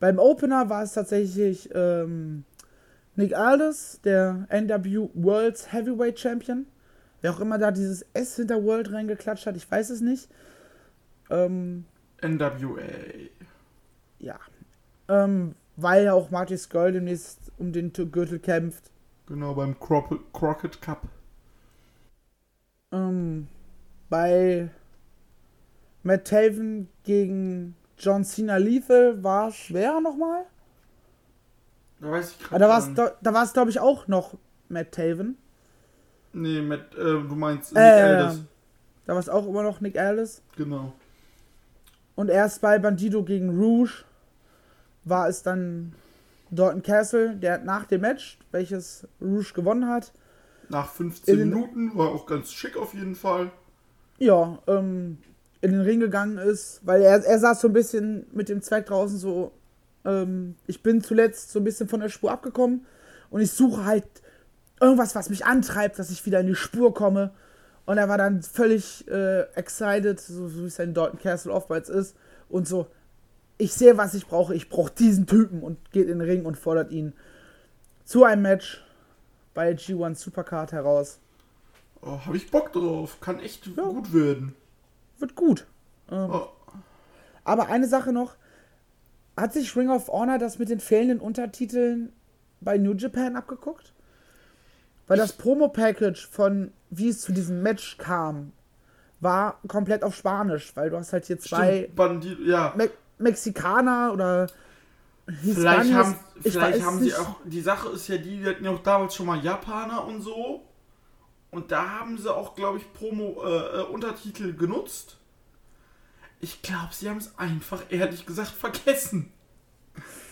[0.00, 2.44] beim Opener war es tatsächlich ähm,
[3.16, 6.66] Nick Aldis, der NW World's Heavyweight Champion.
[7.20, 10.28] Wer auch immer da dieses S hinter World reingeklatscht hat, ich weiß es nicht.
[11.30, 11.84] Ähm,
[12.22, 12.82] NWA.
[14.18, 14.38] ja.
[15.08, 18.91] Ähm, weil ja auch Marty Skull demnächst um den Gürtel kämpft.
[19.26, 21.02] Genau, beim Cro Crockett Cup.
[22.92, 23.48] Ähm,
[24.10, 24.68] bei
[26.02, 30.44] Matt Taven gegen John Cena Lethal war es schwer nochmal.
[32.00, 32.58] Da weiß ich gerade.
[32.60, 34.34] da war es, ähm, da, da war es glaube ich, auch noch
[34.68, 35.38] Matt Taven.
[36.32, 38.40] Nee, mit, äh, du meinst Nick Äh, Aldis.
[39.06, 40.42] da war es auch immer noch Nick Aldis.
[40.56, 40.92] Genau.
[42.16, 44.04] Und erst bei Bandido gegen Rouge
[45.04, 45.94] war es dann
[46.52, 50.12] Dalton Castle, der nach dem Match, welches Rouge gewonnen hat,
[50.68, 53.50] Nach 15 In den- Minuten war auch ganz schick auf jeden Fall.
[54.18, 55.18] ja, ähm,
[55.60, 58.86] in den Ring gegangen ist, weil er, er saß so ein bisschen mit dem Zweck
[58.86, 59.52] draußen so,
[60.04, 62.84] ähm, ich bin zuletzt so ein bisschen von der Spur abgekommen
[63.30, 64.04] und ich suche halt
[64.80, 67.30] irgendwas, was mich antreibt, dass ich wieder in die Spur komme.
[67.84, 71.88] Und er war dann völlig äh, excited, so, so wie es ein Dalton Castle oftmals
[71.88, 72.16] ist.
[72.48, 72.86] Und so,
[73.62, 74.54] ich sehe, was ich brauche.
[74.54, 77.12] Ich brauche diesen Typen und geht in den Ring und fordert ihn
[78.04, 78.84] zu einem Match
[79.54, 81.20] bei G1 Supercard heraus.
[82.00, 83.20] Oh, hab ich Bock drauf.
[83.20, 84.56] Kann echt gut werden.
[85.18, 85.66] Wird gut.
[86.10, 86.48] Ähm, Oh,
[87.44, 88.34] Aber eine Sache noch.
[89.36, 92.12] Hat sich Ring of Honor das mit den fehlenden Untertiteln
[92.60, 93.92] bei New Japan abgeguckt?
[95.06, 98.52] Weil das Promo-Package von wie es zu diesem Match kam,
[99.20, 102.74] war komplett auf Spanisch, weil du hast halt hier zwei stimmt, Bandit, ja.
[103.18, 104.46] Me Mexikaner oder
[105.26, 105.94] Vielleicht Hispanios.
[105.94, 108.82] haben, Ich vielleicht haben sie auch, die Sache ist ja die, wir hatten ja auch
[108.82, 110.62] damals schon mal Japaner und so.
[111.50, 115.18] Und da haben sie auch, glaube ich, Promo-Untertitel genutzt.
[116.40, 119.32] Ich glaube, sie haben es einfach, ehrlich gesagt, vergessen.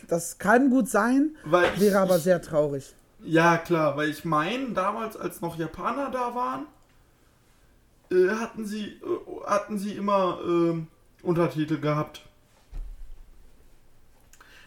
[0.08, 2.94] Das kann gut sein, Weil ich, wäre aber ich, sehr traurig.
[3.22, 6.66] Ja, klar, weil ich meine, damals, als noch Japaner da waren,
[8.10, 10.88] äh, hatten sie, äh, hatten sie immer ähm,
[11.22, 12.22] Untertitel gehabt.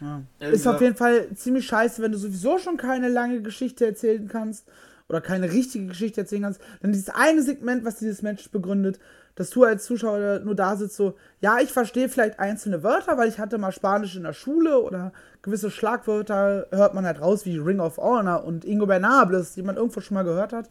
[0.04, 0.48] Ja.
[0.48, 4.66] Ist auf jeden Fall ziemlich scheiße, wenn du sowieso schon keine lange Geschichte erzählen kannst
[5.08, 6.60] oder keine richtige Geschichte erzählen kannst.
[6.82, 8.98] Dann dieses eine Segment, was dieses Match begründet,
[9.34, 13.28] dass du als Zuschauer nur da sitzt, so, ja, ich verstehe vielleicht einzelne Wörter, weil
[13.28, 15.12] ich hatte mal Spanisch in der Schule oder
[15.42, 19.76] gewisse Schlagwörter hört man halt raus, wie Ring of Honor und Ingo Bernables, die man
[19.76, 20.68] irgendwo schon mal gehört hat.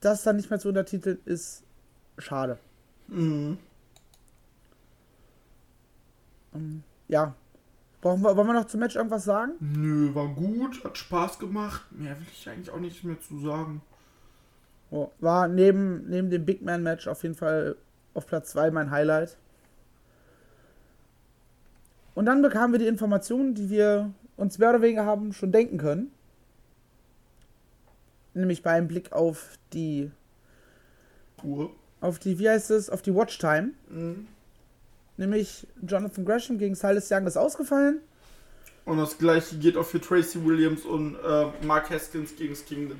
[0.00, 1.62] Das dann nicht mehr zu untertiteln, ist
[2.18, 2.58] schade.
[3.08, 3.58] Mhm.
[7.08, 7.34] Ja.
[8.00, 9.52] Brauchen wir, wollen wir noch zum Match irgendwas sagen?
[9.60, 11.82] Nö, war gut, hat Spaß gemacht.
[11.90, 13.82] Mehr will ich eigentlich auch nicht mehr zu sagen.
[14.90, 17.76] Oh, war neben, neben dem Big Man Match auf jeden Fall
[18.14, 19.36] auf Platz 2 mein Highlight.
[22.14, 25.78] Und dann bekamen wir die Informationen, die wir uns mehr oder weniger haben schon denken
[25.78, 26.10] können.
[28.34, 30.10] Nämlich beim Blick auf die,
[31.42, 31.70] Uhr.
[32.00, 33.72] auf die, wie heißt es, auf die Watchtime.
[33.88, 34.28] Mhm.
[35.16, 38.00] Nämlich Jonathan Gresham gegen Silas Young ist ausgefallen.
[38.84, 42.98] Und das gleiche geht auch für Tracy Williams und äh, Mark Haskins gegen das Kingdom.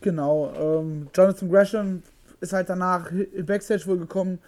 [0.00, 2.02] Genau, ähm, Jonathan Gresham
[2.40, 3.10] ist halt danach
[3.46, 4.38] Backstage wohl gekommen.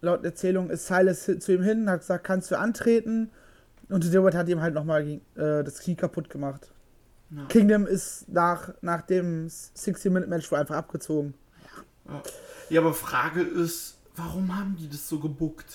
[0.00, 3.30] Laut Erzählung ist Silas zu ihm hin, hat gesagt, kannst du antreten?
[3.88, 6.72] Und Stewart hat ihm halt nochmal äh, das Knie kaputt gemacht.
[7.30, 7.44] Ja.
[7.46, 11.34] Kingdom ist nach, nach dem 60-Minute-Match wohl einfach abgezogen.
[12.06, 12.14] Ja.
[12.14, 12.22] ja,
[12.78, 15.66] aber Frage ist, warum haben die das so gebuckt?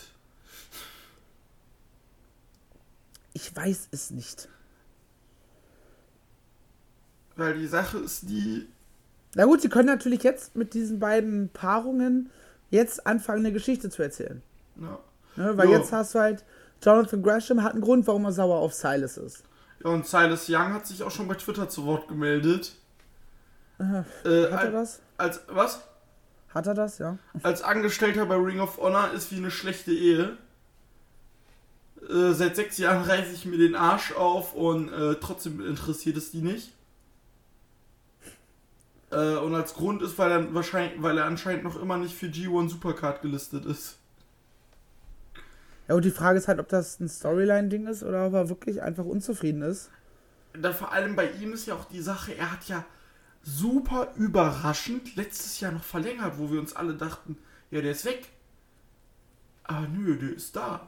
[3.34, 4.48] Ich weiß es nicht.
[7.36, 8.68] Weil die Sache ist die,
[9.36, 12.32] Na gut, sie können natürlich jetzt mit diesen beiden Paarungen
[12.72, 14.42] jetzt anfangen, eine Geschichte zu erzählen.
[14.82, 15.00] ja.
[15.36, 15.56] Ne?
[15.56, 15.78] Weil Ja.
[15.78, 16.44] jetzt hast du halt,
[16.82, 19.44] Jonathan Gresham hat einen Grund, warum er sauer auf Silas ist.
[19.84, 22.74] ja, und Silas Young hat sich auch schon bei Twitter zu Wort gemeldet.
[23.80, 25.00] Äh, Hat er als, das?
[25.18, 25.82] als, was?
[26.58, 27.20] Hat er das, ja?
[27.44, 30.40] Als Angestellter bei Ring of Honor ist wie eine schlechte Ehe.
[32.10, 36.32] Äh, seit sechs Jahren reiße ich mir den Arsch auf und äh, trotzdem interessiert es
[36.32, 36.74] die nicht.
[39.12, 42.26] Äh, und als Grund ist, weil er wahrscheinlich, weil er anscheinend noch immer nicht für
[42.26, 43.98] G1 Supercard gelistet ist.
[45.88, 48.82] Ja, und die Frage ist halt, ob das ein Storyline-Ding ist oder ob er wirklich
[48.82, 49.92] einfach unzufrieden ist.
[50.60, 52.84] Da vor allem bei ihm ist ja auch die Sache, er hat ja
[53.48, 57.38] super überraschend letztes Jahr noch verlängert, wo wir uns alle dachten,
[57.72, 58.28] ja, der ist weg.
[59.64, 60.88] Aber nö, der ist da.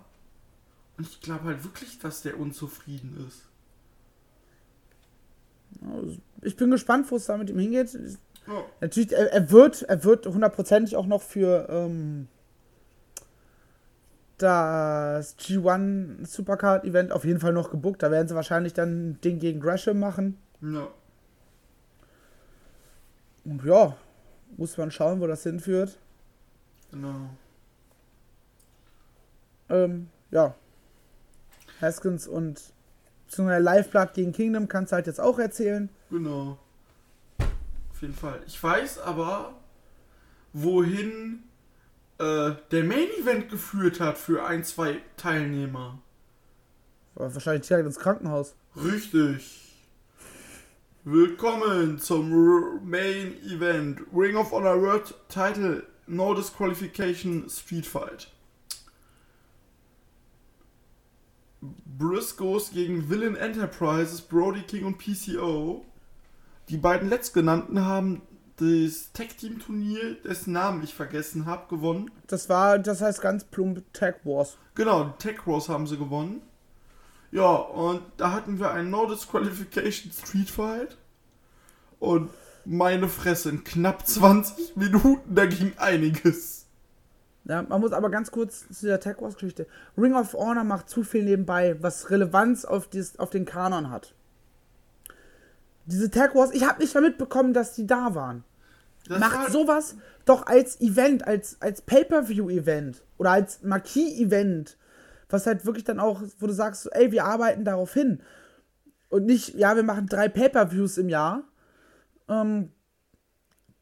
[0.97, 3.45] Und ich glaube halt wirklich, dass der unzufrieden ist.
[5.81, 7.93] Also, ich bin gespannt, wo es da mit ihm hingeht.
[8.45, 8.65] Ja.
[8.81, 12.27] Natürlich, er, er wird, er wird hundertprozentig auch noch für ähm,
[14.37, 18.03] das G1 Supercard Event auf jeden Fall noch gebuckt.
[18.03, 20.37] Da werden sie wahrscheinlich dann ein Ding gegen Gresham machen.
[20.61, 20.89] Ja.
[23.45, 23.95] Ja,
[24.57, 25.97] muss man schauen, wo das hinführt.
[26.91, 27.29] Genau.
[29.69, 30.55] Ähm, ja.
[31.81, 32.61] Haskins und
[33.25, 35.89] beziehungsweise Liveblood gegen Kingdom kannst du halt jetzt auch erzählen.
[36.09, 36.57] Genau.
[37.91, 38.41] Auf jeden Fall.
[38.47, 39.53] Ich weiß aber,
[40.53, 41.43] wohin
[42.17, 45.99] äh, der Main Event geführt hat für ein, zwei Teilnehmer.
[47.15, 48.55] Wahrscheinlich direkt ins Krankenhaus.
[48.75, 49.68] Richtig.
[51.11, 52.29] Willkommen zum
[52.87, 54.01] Main Event.
[54.13, 58.27] Ring of Honor World Title No Disqualification Street Fight.
[61.61, 65.83] Briscoes gegen Villain Enterprises, Brody King und PCO.
[66.69, 68.21] Die beiden letztgenannten haben
[68.57, 72.11] das Tag Team Turnier, dessen Namen ich vergessen habe, gewonnen.
[72.27, 74.57] Das war, das heißt ganz plump Tag Wars.
[74.75, 76.43] Genau, Tech Wars haben sie gewonnen.
[77.31, 80.98] Ja, und da hatten wir einen No Disqualification Street Fight.
[81.99, 82.29] Und
[82.65, 86.65] meine Fresse, in knapp 20 Minuten, da ging einiges.
[87.45, 89.65] Ja, man muss aber ganz kurz zu der Tag Wars Geschichte.
[89.97, 94.13] Ring of Honor macht zu viel nebenbei, was Relevanz auf, dies, auf den Kanon hat.
[95.85, 98.43] Diese Tag Wars, ich habe nicht mehr mitbekommen, dass die da waren.
[99.07, 104.77] Das Macht war- sowas doch als Event, als, als Pay-Per-View-Event oder als Marquis-Event,
[105.29, 108.21] was halt wirklich dann auch, wo du sagst, ey, wir arbeiten darauf hin.
[109.09, 111.43] Und nicht, ja, wir machen drei Pay-Per-Views im Jahr
[112.29, 112.71] ähm,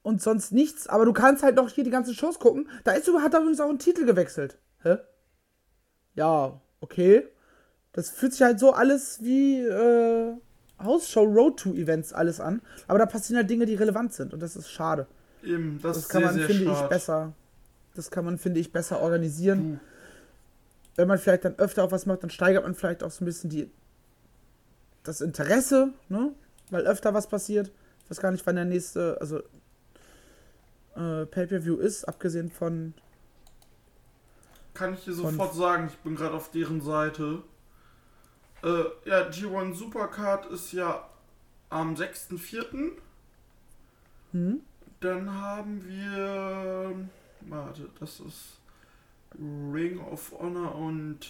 [0.02, 2.70] und sonst nichts, aber du kannst halt doch hier die ganzen Shows gucken.
[2.86, 4.58] Da ist hat er übrigens auch einen Titel gewechselt.
[4.84, 4.98] Hä?
[6.16, 7.28] Ja, okay.
[7.94, 10.34] Das fühlt sich halt so alles wie äh,
[10.82, 12.62] Hausshow Road to Events alles an.
[12.88, 15.08] Aber da passieren halt Dinge, die relevant sind und das ist schade.
[15.44, 16.90] Eben, das, Das kann sehr, man, sehr finde ich, schade.
[16.90, 17.34] besser.
[17.96, 19.80] Das kann man, finde ich, besser organisieren.
[20.96, 23.24] Du, Wenn man vielleicht dann öfter auf was macht, dann steigert man vielleicht auch so
[23.24, 23.70] ein bisschen die,
[25.04, 26.32] das Interesse, ne?
[26.70, 27.72] Weil öfter was passiert.
[28.08, 29.40] Ich weiß gar nicht, wann der nächste, also
[30.96, 32.94] äh, Pay-Per-View ist, abgesehen von.
[34.74, 37.44] kann ich dir sofort sagen, ich bin gerade auf deren Seite.
[38.64, 41.10] Äh, ja, G1 Supercard ist ja
[41.70, 42.92] am 6.4.
[44.32, 44.62] Hm?
[45.02, 46.96] Dann haben wir.
[47.42, 48.62] Warte, das ist
[49.38, 51.28] Ring of Honor und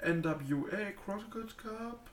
[0.00, 2.08] NWA Chronicle Cup.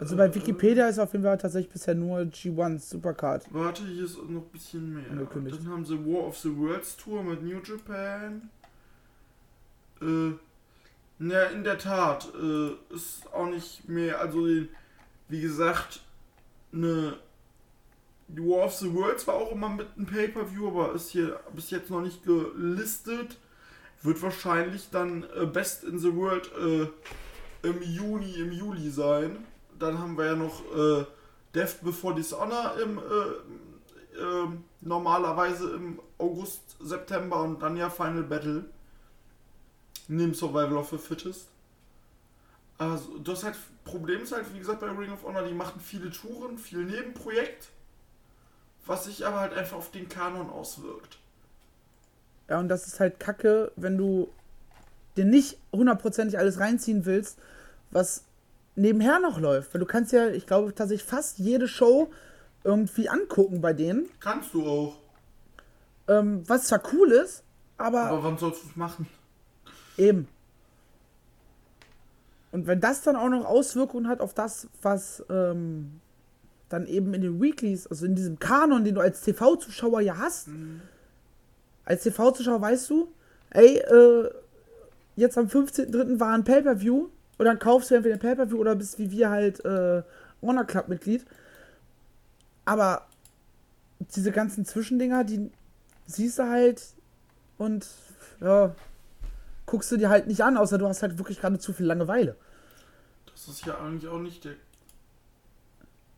[0.00, 3.46] Also bei Wikipedia ist auf jeden Fall tatsächlich bisher nur G1 Supercard.
[3.50, 5.10] Warte, hier ist noch ein bisschen mehr.
[5.10, 5.58] Angekündigt.
[5.58, 8.48] Dann haben sie War of the Worlds Tour mit New Japan.
[10.00, 10.30] Äh,
[11.18, 12.32] ja, in der Tat.
[12.34, 14.46] Äh, ist auch nicht mehr, also
[15.28, 16.00] wie gesagt,
[16.72, 17.18] eine
[18.28, 21.90] War of the Worlds war auch immer mit einem Pay-Per-View, aber ist hier bis jetzt
[21.90, 23.38] noch nicht gelistet.
[24.02, 29.44] Wird wahrscheinlich dann äh, Best in the World äh, im Juni, im Juli sein.
[29.78, 31.04] Dann haben wir ja noch äh,
[31.54, 34.48] Death Before Dishonor im, äh, äh,
[34.80, 38.64] normalerweise im August, September und dann ja Final Battle.
[40.08, 41.48] Neben Survival of the Fittest.
[42.78, 46.10] Also, das halt, Problem ist halt, wie gesagt, bei Ring of Honor, die machen viele
[46.10, 47.68] Touren, viel Nebenprojekt,
[48.84, 51.18] was sich aber halt einfach auf den Kanon auswirkt.
[52.48, 54.28] Ja, und das ist halt kacke, wenn du
[55.16, 57.38] dir nicht hundertprozentig alles reinziehen willst,
[57.90, 58.25] was
[58.76, 59.74] nebenher noch läuft.
[59.74, 62.10] Weil du kannst ja, ich glaube, tatsächlich fast jede Show
[62.64, 64.08] irgendwie angucken bei denen.
[64.20, 64.96] Kannst du auch.
[66.08, 67.42] Ähm, was zwar cool ist,
[67.78, 68.02] aber.
[68.02, 69.08] Aber wann sollst du es machen?
[69.96, 70.28] Eben.
[72.52, 76.00] Und wenn das dann auch noch Auswirkungen hat auf das, was ähm,
[76.68, 80.48] dann eben in den Weeklies, also in diesem Kanon, den du als TV-Zuschauer ja hast,
[80.48, 80.80] mhm.
[81.84, 83.12] als TV-Zuschauer weißt du,
[83.50, 84.30] ey, äh,
[85.16, 86.18] jetzt am 15.03.
[86.18, 87.08] war ein Pay-Per-View
[87.38, 90.02] und dann kaufst du entweder ein Pay-Per-View oder bist wie wir halt äh,
[90.42, 91.24] Honor Club-Mitglied.
[92.64, 93.06] Aber
[94.14, 95.50] diese ganzen Zwischendinger, die
[96.06, 96.82] siehst du halt
[97.58, 97.86] und
[98.40, 98.74] ja,
[99.66, 102.36] guckst du dir halt nicht an, außer du hast halt wirklich gerade zu viel Langeweile.
[103.32, 104.54] Das ist ja eigentlich auch nicht der.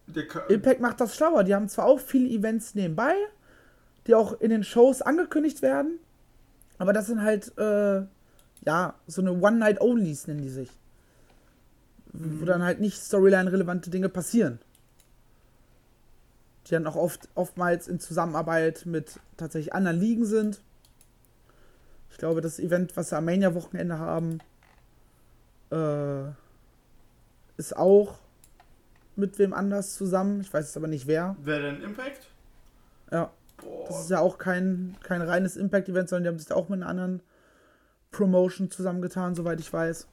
[0.07, 1.45] der Impact macht das schlauer.
[1.45, 3.15] Die haben zwar auch viele Events nebenbei,
[4.07, 5.99] die auch in den Shows angekündigt werden,
[6.79, 8.03] aber das sind halt, äh,
[8.65, 10.71] ja, so eine One-Night-Onlys nennen die sich.
[12.13, 12.41] Mhm.
[12.41, 14.59] Wo dann halt nicht Storyline-relevante Dinge passieren.
[16.67, 20.61] Die dann auch oft, oftmals in Zusammenarbeit mit tatsächlich anderen Ligen sind.
[22.11, 24.39] Ich glaube, das Event, was wir am Mania-Wochenende haben,
[25.71, 26.29] äh,
[27.57, 28.19] ist auch
[29.17, 30.41] mit wem anders zusammen.
[30.41, 31.37] Ich weiß jetzt aber nicht wer.
[31.43, 32.31] Wer denn Impact?
[33.11, 33.33] Ja.
[33.61, 33.89] Boah.
[33.89, 36.81] Das ist ja auch kein, kein reines Impact-Event, sondern die haben sich da auch mit
[36.81, 37.23] einer anderen
[38.13, 40.07] Promotion zusammengetan, soweit ich weiß.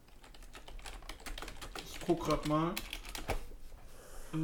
[2.06, 2.74] Guck grad mal.
[4.34, 4.38] Äh,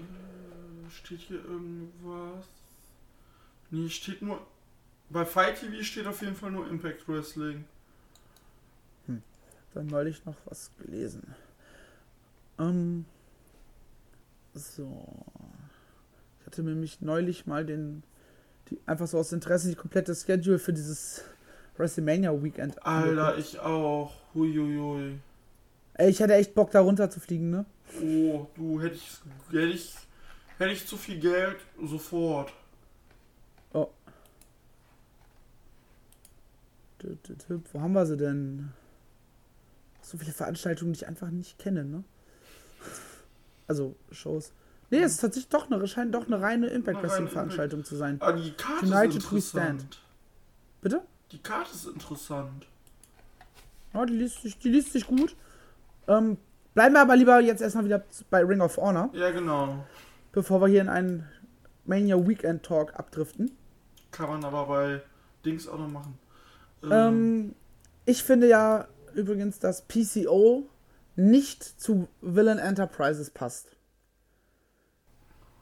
[0.00, 2.46] äh, steht hier irgendwas?
[3.70, 4.46] Nee, steht nur
[5.12, 7.64] bei Fight TV steht auf jeden Fall nur Impact Wrestling.
[9.06, 9.22] Hm.
[9.74, 11.34] Dann neulich noch was gelesen.
[12.58, 13.04] Ähm.
[14.54, 15.06] So.
[16.40, 18.02] Ich hatte nämlich neulich mal den.
[18.70, 21.24] Die, einfach so aus Interesse die komplette Schedule für dieses
[21.76, 22.84] WrestleMania Weekend.
[22.84, 24.12] Alter, ich auch.
[24.34, 25.18] Huiuiui.
[25.94, 27.66] Ey, ich hätte echt Bock da runter zu fliegen, ne?
[28.02, 29.20] Oh, du hätte ich,
[29.50, 29.94] hätte ich,
[30.58, 32.52] hätte ich zu viel Geld sofort.
[37.72, 38.70] Wo haben wir sie denn?
[40.02, 42.04] So viele Veranstaltungen, die ich einfach nicht kenne, ne?
[43.66, 44.52] Also Shows.
[44.90, 48.18] Nee, es ist tatsächlich doch eine, scheint doch eine reine Impact Wrestling Veranstaltung zu sein.
[48.20, 50.00] Ah, die Karte United ist interessant.
[50.80, 51.02] Bitte?
[51.32, 52.66] Die Karte ist interessant.
[53.94, 55.34] Ja, die liest sich, die liest sich gut.
[56.06, 56.36] Ähm,
[56.74, 59.08] bleiben wir aber lieber jetzt erstmal wieder bei Ring of Honor.
[59.14, 59.86] Ja, genau.
[60.32, 61.26] Bevor wir hier in einen
[61.84, 63.56] Mania Weekend Talk abdriften.
[64.10, 65.02] Kann man aber bei
[65.44, 66.18] Dings auch noch machen.
[66.90, 67.54] Ähm,
[68.04, 70.68] ich finde ja übrigens, dass PCO
[71.16, 73.76] nicht zu Villain Enterprises passt.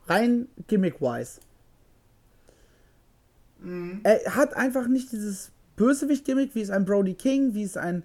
[0.06, 1.40] Rein gimmick-wise.
[3.60, 4.00] Mhm.
[4.02, 8.02] Er hat einfach nicht dieses Bösewicht-Gimmick, wie es ein Brody King, wie es ein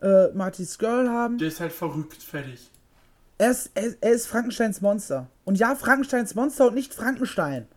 [0.00, 1.36] äh, Marty Skrull haben.
[1.36, 2.70] Der ist halt verrückt, fertig.
[3.36, 5.26] Er ist, er, er ist Frankensteins Monster.
[5.44, 7.68] Und ja, Frankensteins Monster und nicht Frankenstein.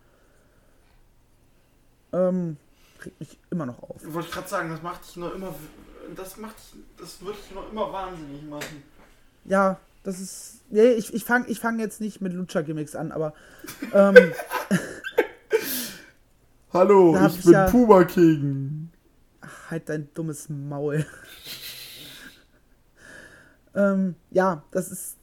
[2.14, 2.56] Ähm,
[3.04, 3.96] regt mich immer noch auf.
[4.02, 5.54] Wollte ich gerade sagen, das macht dich noch immer.
[6.16, 8.82] Das macht dich, das wird dich noch immer wahnsinnig machen.
[9.44, 10.60] Ja, das ist.
[10.70, 13.34] Nee, ich, ich fange ich fang jetzt nicht mit Lucha-Gimmicks an, aber.
[13.92, 14.16] Ähm,
[16.72, 18.83] Hallo, ich bin ja, Puma King.
[19.74, 21.04] Halt dein dummes Maul.
[23.74, 25.16] ähm, ja, das ist.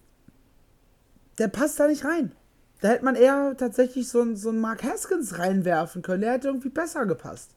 [1.37, 2.33] Der passt da nicht rein.
[2.81, 6.21] Da hätte man eher tatsächlich so, so einen Mark Haskins reinwerfen können.
[6.21, 7.51] Der hätte irgendwie besser gepasst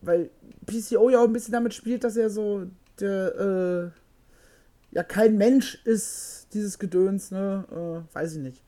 [0.00, 0.30] weil
[0.66, 2.66] PCO ja auch ein bisschen damit spielt, dass er so
[3.00, 7.64] der, äh, ja kein Mensch ist, dieses Gedöns, ne?
[7.70, 8.62] Äh, weiß ich nicht.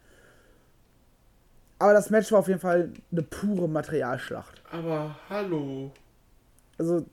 [1.78, 4.62] Aber das Match war auf jeden Fall eine pure Materialschlacht.
[4.70, 5.92] Aber hallo.
[6.80, 7.04] Also,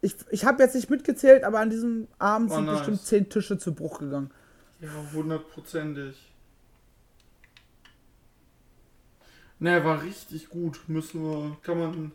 [0.00, 2.78] ich, ich habe jetzt nicht mitgezählt, aber an diesem Abend oh, sind nice.
[2.78, 4.30] bestimmt zehn Tische zu Bruch gegangen.
[4.80, 6.16] Ja, hundertprozentig.
[9.58, 10.80] Ne, war richtig gut.
[10.86, 12.12] Müssen wir, kann man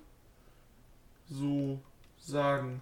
[1.30, 1.80] so
[2.20, 2.82] sagen?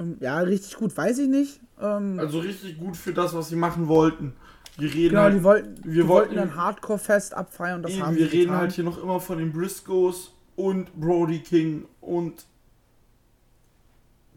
[0.00, 1.60] Ähm, ja, richtig gut, weiß ich nicht.
[1.80, 4.34] Ähm, Also richtig gut für das, was sie machen wollten.
[4.78, 8.02] Wir reden genau, halt, die wollten, wir die wollten- ein Hardcore-Fest abfeiern und das eben,
[8.06, 8.56] haben wir reden getan.
[8.58, 12.46] halt hier noch immer von den Briscoes und Brody King und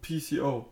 [0.02, 0.68] PCO.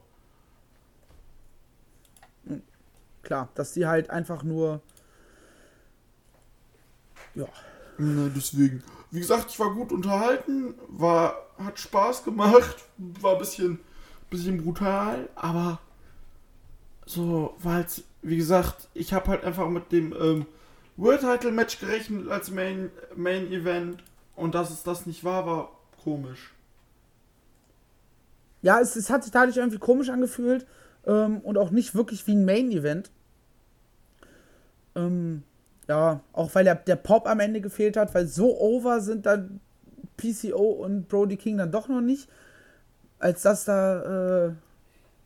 [3.23, 4.81] Klar, dass die halt einfach nur.
[7.35, 7.47] Ja.
[7.99, 8.83] Ne, deswegen.
[9.13, 13.81] Wie gesagt, ich war gut unterhalten, war, hat Spaß gemacht, war ein bisschen,
[14.31, 15.81] bisschen brutal, aber
[17.07, 20.47] so war halt, wie gesagt, ich habe halt einfach mit dem ähm,
[20.97, 24.03] World Title Match gerechnet als Main, Main Event
[24.37, 25.71] und dass es das nicht war, war
[26.03, 26.53] komisch.
[28.63, 30.67] Ja, es, es hat sich dadurch irgendwie komisch angefühlt
[31.07, 33.11] ähm, und auch nicht wirklich wie ein Main-Event.
[34.95, 35.43] Ähm,
[35.89, 39.61] ja, auch weil der, der Pop am Ende gefehlt hat, weil so over sind dann
[40.17, 42.29] PCO und Brody King dann doch noch nicht,
[43.19, 44.53] als dass da, äh,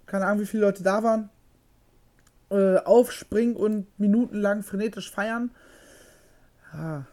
[0.07, 1.28] keine Ahnung, wie viele Leute da waren,
[2.55, 5.51] äh, aufspringen und minutenlang frenetisch feiern.
[6.73, 7.05] Ja.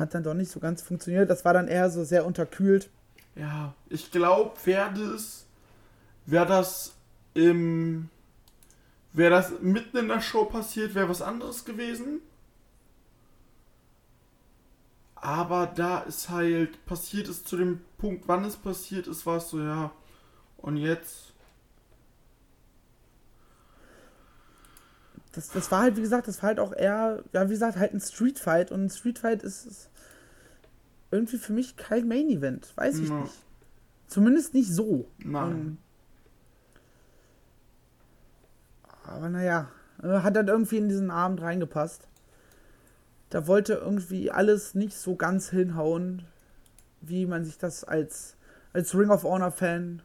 [0.00, 1.30] Hat dann doch nicht so ganz funktioniert.
[1.30, 2.90] Das war dann eher so sehr unterkühlt.
[3.34, 5.46] Ja, ich glaube, wäre das,
[6.26, 6.92] wäre das
[7.32, 8.10] im,
[9.14, 12.20] wäre das mitten in der Show passiert, wäre was anderes gewesen.
[15.14, 19.48] Aber da ist halt, passiert ist zu dem Punkt, wann es passiert ist, war es
[19.48, 19.92] so, ja.
[20.62, 21.32] Und jetzt,
[25.32, 27.94] Das, das war halt, wie gesagt, das war halt auch eher, ja, wie gesagt, halt
[27.94, 28.70] ein Streetfight.
[28.70, 29.90] Und ein Streetfight ist, ist
[31.10, 32.76] irgendwie für mich kein Main-Event.
[32.76, 33.20] Weiß ich Ja.
[33.22, 33.34] nicht.
[34.08, 35.08] Zumindest nicht so.
[35.18, 35.50] nein.
[35.52, 35.78] Ähm,
[39.04, 39.70] aber naja,
[40.02, 42.08] äh, hat dann irgendwie in diesen Abend reingepasst.
[43.30, 46.26] Da wollte irgendwie alles nicht so ganz hinhauen,
[47.00, 48.36] wie man sich das als,
[48.74, 50.02] als Ring of Honor-Fan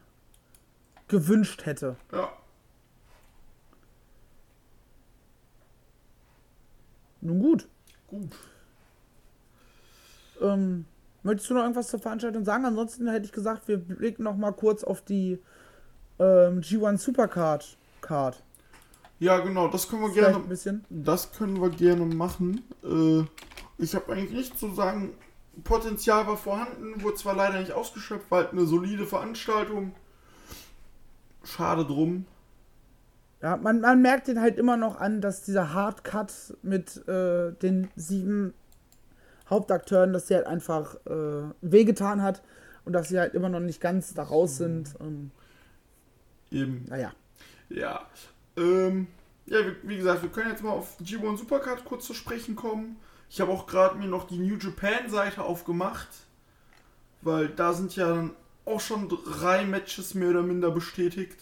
[1.07, 1.95] gewünscht hätte.
[2.11, 2.31] Ja.
[7.21, 7.67] Nun gut.
[8.07, 8.35] Gut.
[10.41, 10.85] Ähm,
[11.23, 12.65] möchtest du noch irgendwas zur Veranstaltung sagen?
[12.65, 15.39] Ansonsten hätte ich gesagt, wir blicken noch mal kurz auf die
[16.19, 18.43] ähm, G1 Supercard Card.
[19.19, 20.85] Ja, genau, das können wir Vielleicht gerne ein bisschen.
[20.89, 22.63] Das können wir gerne machen.
[22.83, 23.23] Äh,
[23.77, 25.13] ich habe eigentlich nichts zu sagen.
[25.63, 29.95] Potenzial war vorhanden, wurde zwar leider nicht ausgeschöpft, war halt eine solide Veranstaltung.
[31.47, 32.25] Schade drum.
[33.41, 37.89] Ja, man, man merkt den halt immer noch an, dass dieser Hardcut mit äh, den
[37.95, 38.53] sieben
[39.49, 42.41] Hauptakteuren, dass der halt einfach äh, wehgetan hat
[42.83, 44.95] und dass sie halt immer noch nicht ganz da raus sind.
[44.99, 45.31] Ähm,
[46.51, 46.85] Eben.
[46.89, 47.13] naja.
[47.69, 48.01] Ja.
[48.57, 49.07] Ähm,
[49.45, 52.97] ja, wie, wie gesagt, wir können jetzt mal auf G1 Supercard kurz zu sprechen kommen.
[53.29, 56.07] Ich habe auch gerade mir noch die New Japan Seite aufgemacht,
[57.21, 58.31] weil da sind ja dann
[58.67, 61.37] auch schon drei Matches mehr oder minder bestätigt.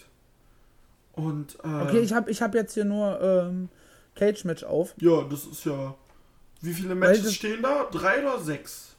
[1.13, 3.69] Und äh, Okay, ich habe ich hab jetzt hier nur ähm,
[4.15, 4.93] Cage-Match auf.
[4.97, 5.95] Ja, das ist ja.
[6.61, 7.85] Wie viele Matches stehen da?
[7.91, 8.95] Drei oder sechs?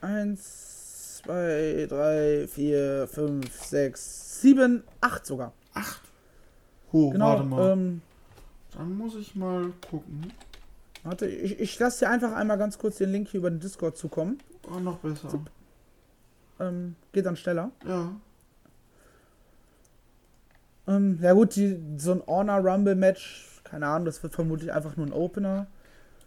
[0.00, 5.52] Eins, zwei, drei, vier, fünf, sechs, sieben, acht sogar.
[5.72, 6.00] Acht.
[6.92, 7.26] Oh, Genau.
[7.28, 7.70] warte mal.
[7.72, 8.02] Ähm,
[8.76, 10.32] Dann muss ich mal gucken.
[11.02, 13.96] warte, ich, ich lasse dir einfach einmal ganz kurz den Link hier über den Discord
[13.96, 14.38] zukommen.
[14.70, 15.28] Oh, noch besser.
[16.60, 17.70] Ähm, geht dann schneller.
[17.86, 18.14] Ja.
[20.86, 24.96] Ähm, ja gut, die, so ein Honor Rumble Match, keine Ahnung, das wird vermutlich einfach
[24.96, 25.66] nur ein Opener.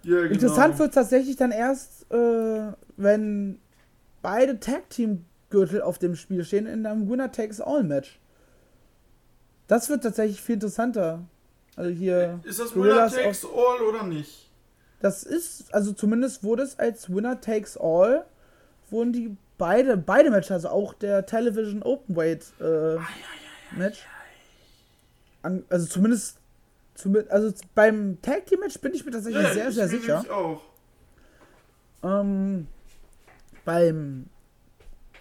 [0.03, 0.33] Ja, genau.
[0.33, 3.59] Interessant wird es tatsächlich dann erst, äh, wenn
[4.21, 8.19] beide Tag Team Gürtel auf dem Spiel stehen in einem Winner Takes All Match.
[9.67, 11.23] Das wird tatsächlich viel interessanter.
[11.75, 14.51] Also hier Ist das Winner Takes All oder nicht?
[14.99, 18.25] Das ist, also zumindest wurde es als Winner Takes All,
[18.89, 22.97] wurden die beide, beide Matches, also auch der Television Openweight äh,
[23.77, 24.05] Match.
[25.41, 26.39] An, also zumindest,
[26.95, 30.13] zumindest, also beim Tag Team Match bin ich mir tatsächlich sehr, ich sehr bin sicher.
[30.15, 30.61] nämlich auch.
[32.03, 32.67] Ähm,
[33.65, 34.27] beim,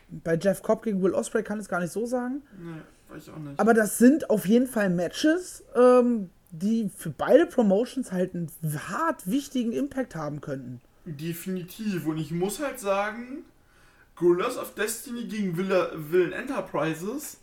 [0.09, 2.43] bei Jeff Cobb gegen Will Ospreay kann ich es gar nicht so sagen.
[2.59, 3.59] Nee, weiß ich auch nicht.
[3.59, 8.51] Aber das sind auf jeden Fall Matches, ähm, die für beide Promotions halt einen
[8.89, 10.81] hart wichtigen Impact haben könnten.
[11.05, 12.07] Definitiv.
[12.07, 13.45] Und ich muss halt sagen,
[14.17, 17.39] Gorillas of Destiny gegen Villa, Villain Enterprises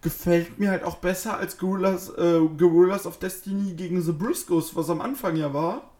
[0.00, 4.90] gefällt mir halt auch besser als Gorillas, äh, Gorillas of Destiny gegen The Briscoes, was
[4.90, 5.90] am Anfang ja war.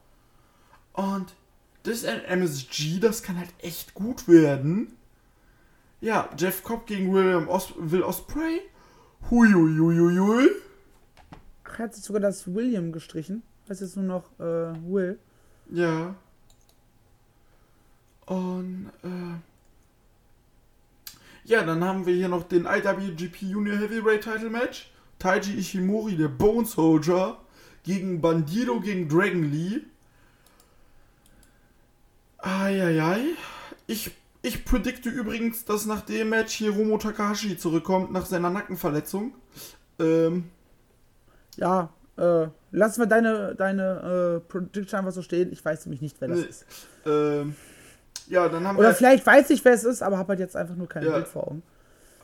[0.92, 1.34] Und
[1.82, 4.96] das ist ein MSG, das kann halt echt gut werden.
[6.00, 8.62] Ja, Jeff Cobb gegen William Os Will Osprey.
[9.30, 10.50] Huiuiuiui.
[11.64, 13.42] Ach, er hat sich sogar das William gestrichen.
[13.68, 15.18] Heißt jetzt nur noch äh, Will.
[15.70, 16.14] Ja.
[18.26, 19.47] Und, äh.
[21.48, 24.90] Ja, dann haben wir hier noch den IWGP Junior Heavyweight Title Match.
[25.18, 27.38] Taiji Ishimori, der Bone Soldier,
[27.84, 29.80] gegen Bandido gegen Dragon Lee.
[32.36, 33.20] Eieiei.
[33.86, 34.10] Ich,
[34.42, 39.32] ich predikte übrigens, dass nach dem Match Hiromo Takahashi zurückkommt, nach seiner Nackenverletzung.
[39.98, 40.50] Ähm,
[41.56, 41.88] Ja,
[42.18, 45.50] äh, lassen wir deine, deine äh, Prediction einfach so stehen.
[45.50, 46.44] Ich weiß nämlich nicht, wer das Nee.
[46.44, 46.66] ist.
[47.06, 47.56] ähm,
[48.28, 50.56] ja, dann haben Oder wir, vielleicht weiß ich, wer es ist, aber habe halt jetzt
[50.56, 51.12] einfach nur kein Ja.
[51.12, 51.62] Bild vor Augen.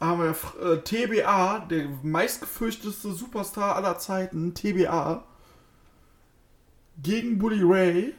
[0.00, 5.24] haben wir äh, TBA, der meistgefürchteste Superstar aller Zeiten, TBA,
[7.02, 8.14] gegen Bully Ray.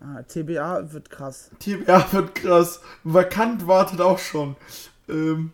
[0.00, 1.50] Ah, TBA wird krass.
[1.60, 2.80] TBA wird krass.
[3.04, 4.56] Vakant wartet auch schon.
[5.08, 5.52] Ähm,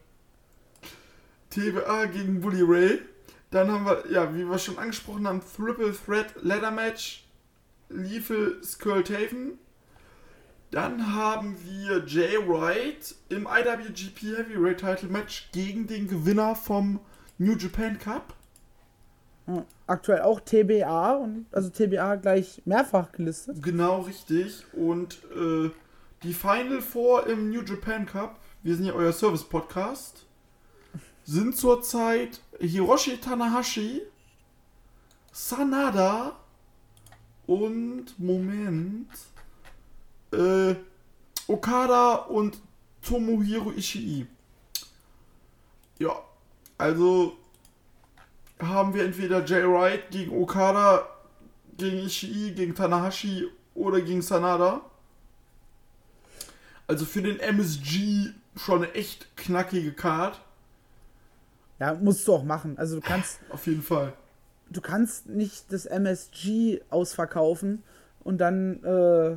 [1.50, 3.00] TBA gegen Bully Ray.
[3.50, 7.24] Dann haben wir, ja, wie wir schon angesprochen haben, Triple Threat Ladder Match.
[7.88, 9.58] Lethal Skull Taven.
[10.70, 17.00] Dann haben wir Jay Wright im IWGP Heavyweight Title Match gegen den Gewinner vom
[17.38, 18.34] New Japan Cup.
[19.46, 19.64] Hm.
[19.88, 23.60] Aktuell auch TBA und also TBA gleich mehrfach gelistet.
[23.60, 24.64] Genau richtig.
[24.72, 25.70] Und äh,
[26.22, 30.24] die Final Four im New Japan Cup, wir sind ja euer Service-Podcast,
[31.24, 34.02] sind zurzeit Hiroshi Tanahashi,
[35.32, 36.36] Sanada
[37.46, 39.08] und Moment
[40.32, 40.74] äh,
[41.46, 42.58] Okada und
[43.02, 44.26] Tomohiro Ishii.
[45.98, 46.12] Ja,
[46.78, 47.36] also
[48.58, 51.06] haben wir entweder Jay Wright gegen Okada,
[51.76, 54.82] gegen Ishii, gegen Tanahashi oder gegen Sanada.
[56.86, 60.40] Also für den MSG schon eine echt knackige Card.
[61.78, 62.76] Ja, musst du auch machen.
[62.78, 64.12] Also du kannst, Auf jeden Fall.
[64.68, 67.82] du kannst nicht das MSG ausverkaufen
[68.22, 69.36] und dann äh,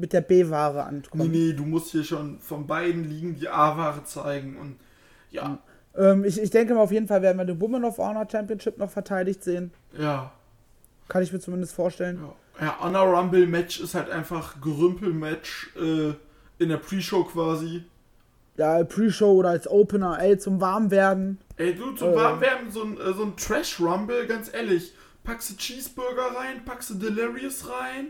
[0.00, 1.30] mit der B-Ware Nee, ankommen.
[1.30, 4.56] nee, du musst hier schon von beiden Ligen die A-Ware zeigen.
[4.56, 4.76] Und
[5.30, 5.58] ja,
[5.96, 8.78] Ähm, ich, ich denke mal, auf jeden Fall werden wir den Women of Honor Championship
[8.78, 9.72] noch verteidigt sehen.
[9.98, 10.32] ja,
[11.08, 12.18] Kann ich mir zumindest vorstellen.
[12.22, 12.34] ja.
[12.66, 16.12] Ja, Honor Rumble Match ist halt einfach Gerümpel-Match äh,
[16.62, 17.84] in der Pre-Show quasi.
[18.58, 21.38] Ja, Pre-Show oder als Opener, ey, zum Warmwerden.
[21.56, 22.16] Ey, du, zum Äh.
[22.16, 24.92] Warmwerden, so ein, äh, so ein Trash-Rumble, ganz ehrlich.
[25.24, 28.08] Packst du Cheeseburger rein, packst du Delirious rein.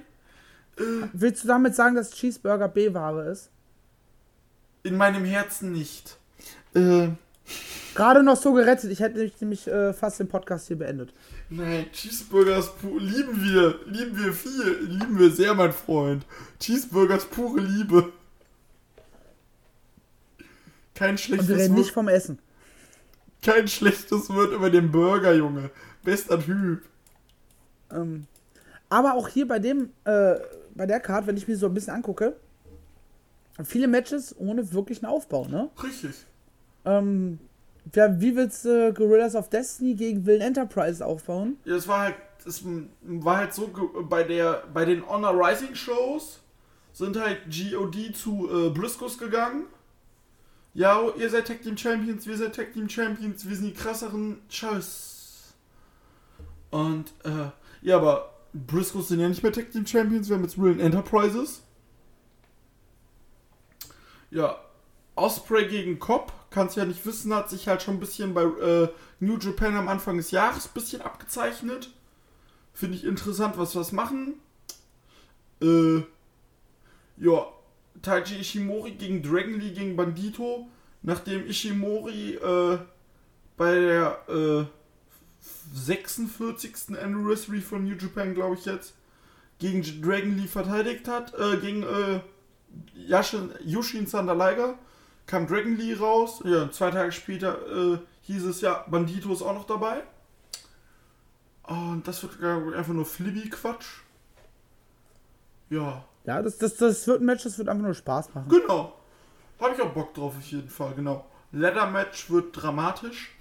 [1.12, 3.50] Willst du damit sagen, dass Cheeseburger B-Ware ist?
[4.82, 6.16] in meinem Herzen nicht.
[6.74, 7.08] Äh,
[7.94, 8.90] Gerade noch so gerettet.
[8.90, 11.12] Ich hätte nämlich, nämlich äh, fast den Podcast hier beendet.
[11.50, 16.24] nein, Cheeseburgers lieben wir, lieben wir viel, lieben wir sehr, mein Freund.
[16.58, 18.10] Cheeseburgers pure Liebe.
[20.94, 22.38] Kein Und wir schlechtes, reden nicht Wort, vom Essen.
[23.42, 25.70] kein schlechtes Wort über den Burger, Junge.
[26.02, 26.82] Bester Typ.
[27.90, 28.26] Ähm,
[28.88, 30.36] aber auch hier bei dem, äh,
[30.74, 32.36] bei der Card, wenn ich mir so ein bisschen angucke,
[33.64, 35.70] viele Matches ohne wirklichen Aufbau, ne?
[35.82, 36.26] Richtig.
[36.84, 37.38] Ähm,
[37.94, 41.56] ja, wie willst du Gorillas of Destiny gegen Villain Enterprise aufbauen?
[41.64, 42.14] Ja, es war halt,
[42.46, 42.62] es
[43.02, 43.70] war halt so,
[44.08, 46.40] bei der, bei den Honor Rising Shows
[46.92, 49.64] sind halt GOD zu äh, Briscoes gegangen.
[50.72, 54.40] Ja, ihr seid Tag Team Champions, wir sind Tag Team Champions, wir sind die krasseren
[54.48, 55.54] Tschüss.
[56.70, 57.50] Und, äh,
[57.82, 61.62] ja, aber Briscoes sind ja nicht mehr Tag Team Champions, wir haben jetzt Real Enterprises.
[64.30, 64.58] Ja,
[65.14, 68.88] Osprey gegen Cobb, kannst ja nicht wissen, hat sich halt schon ein bisschen bei äh,
[69.20, 71.90] New Japan am Anfang des Jahres ein bisschen abgezeichnet.
[72.72, 74.34] Finde ich interessant, was wir machen.
[75.60, 76.02] Äh,
[77.18, 77.46] ja,
[78.02, 80.68] Taiji Ishimori gegen Dragon Lee gegen Bandito.
[81.02, 82.78] Nachdem Ishimori äh,
[83.56, 84.64] bei der äh,
[85.74, 86.98] 46.
[86.98, 88.94] Anniversary von New Japan, glaube ich jetzt,
[89.58, 92.20] gegen Dragon Lee verteidigt hat, äh, gegen äh,
[92.94, 94.78] Yashin, Yushin Liger,
[95.26, 96.42] kam Dragon Lee raus.
[96.44, 100.02] Ja, zwei Tage später äh, hieß es ja, Bandito ist auch noch dabei.
[101.64, 102.42] Und das wird
[102.74, 104.02] einfach nur Flibby-Quatsch.
[105.68, 108.48] Ja, Ja, das, das, das wird ein Match, das wird einfach nur Spaß machen.
[108.48, 108.96] genau.
[109.60, 111.26] Habe ich auch Bock drauf, auf jeden Fall, genau.
[111.52, 113.36] Leather-Match wird dramatisch.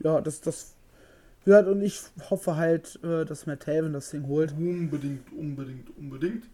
[0.00, 0.74] Ja, das, das
[1.44, 4.52] wird und ich hoffe halt, äh, dass Matt Taven das Ding holt.
[4.52, 6.44] Unbedingt, unbedingt, unbedingt.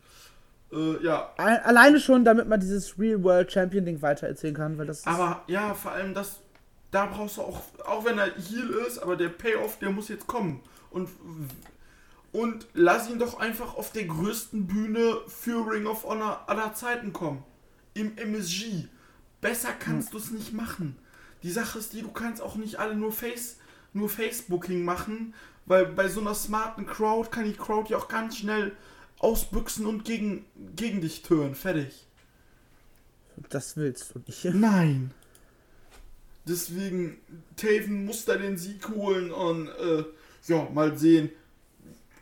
[0.73, 4.87] Äh, ja, Ein- Alleine schon, damit man dieses Real World Champion Ding weitererzählen kann, weil
[4.87, 6.41] das ist, aber ja, vor allem das,
[6.91, 10.27] da brauchst du auch, auch wenn er Heal ist, aber der Payoff, der muss jetzt
[10.27, 10.61] kommen.
[10.91, 11.09] Und,
[12.33, 17.13] und lass ihn doch einfach auf der größten Bühne für Ring of Honor aller Zeiten
[17.13, 17.45] kommen.
[17.95, 18.87] Im MSG.
[19.41, 20.97] Besser kannst du es nicht machen.
[21.45, 23.59] Die Sache ist die, du kannst auch nicht alle nur Face
[23.93, 25.35] nur Facebooking machen,
[25.67, 28.73] weil bei so einer smarten Crowd kann die Crowd ja auch ganz schnell
[29.19, 31.55] ausbüchsen und gegen, gegen dich tören.
[31.55, 32.07] Fertig.
[33.51, 34.45] Das willst du nicht.
[34.55, 35.13] Nein.
[36.47, 37.19] Deswegen,
[37.57, 40.05] Taven muss da den Sieg holen und äh,
[40.47, 41.31] ja, mal sehen,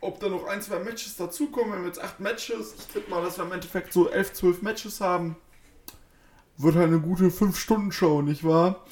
[0.01, 1.71] ob da noch ein, zwei Matches dazukommen.
[1.71, 2.75] Wir haben jetzt acht Matches.
[2.77, 5.37] Ich tippe mal, dass wir im Endeffekt so elf, zwölf Matches haben.
[6.57, 8.85] Wird halt eine gute 5-Stunden-Show, nicht wahr?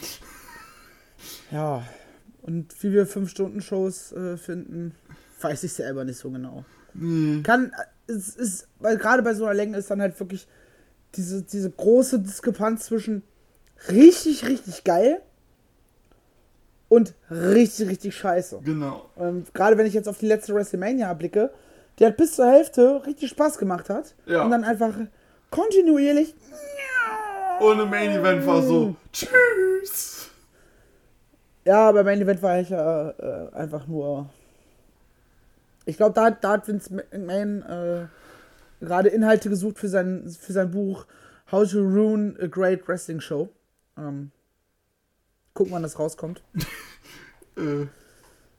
[1.52, 1.84] Ja.
[2.42, 4.96] Und wie wir 5-Stunden-Shows äh, finden,
[5.42, 6.66] weiß ich selber nicht so genau.
[6.94, 7.42] Nee.
[7.44, 7.72] Kann,
[8.08, 10.48] es ist, weil gerade bei so einer Länge ist dann halt wirklich
[11.16, 13.24] diese, diese große Diskrepanz zwischen
[13.90, 15.22] richtig, richtig geil
[16.90, 18.60] und richtig, richtig scheiße.
[18.64, 19.10] Genau.
[19.18, 21.52] Ähm, gerade wenn ich jetzt auf die letzte WrestleMania blicke,
[22.00, 24.16] die hat bis zur Hälfte richtig Spaß gemacht hat.
[24.26, 24.44] Ja.
[24.44, 24.94] Und dann einfach
[25.50, 26.34] kontinuierlich.
[27.62, 28.96] Ohne Main Event war so.
[29.14, 30.30] Tschüss.
[31.64, 34.30] Ja, aber Main Event war ich ja äh, einfach nur.
[35.86, 38.08] Ich glaube, da, da hat Vince McMahon äh,
[38.84, 41.06] gerade Inhalte gesucht für sein, für sein Buch
[41.52, 43.50] How to Ruin a Great Wrestling Show.
[43.96, 44.32] Ähm,
[45.54, 46.42] gucken, wann das rauskommt.
[47.58, 47.88] Äh,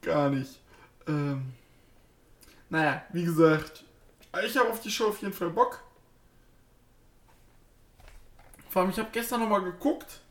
[0.02, 0.60] gar nicht.
[1.08, 1.54] Ähm,
[2.68, 3.84] naja, wie gesagt,
[4.44, 5.82] ich habe auf die Show auf jeden Fall Bock.
[8.72, 10.22] Vor allem, ich habe gestern nochmal geguckt.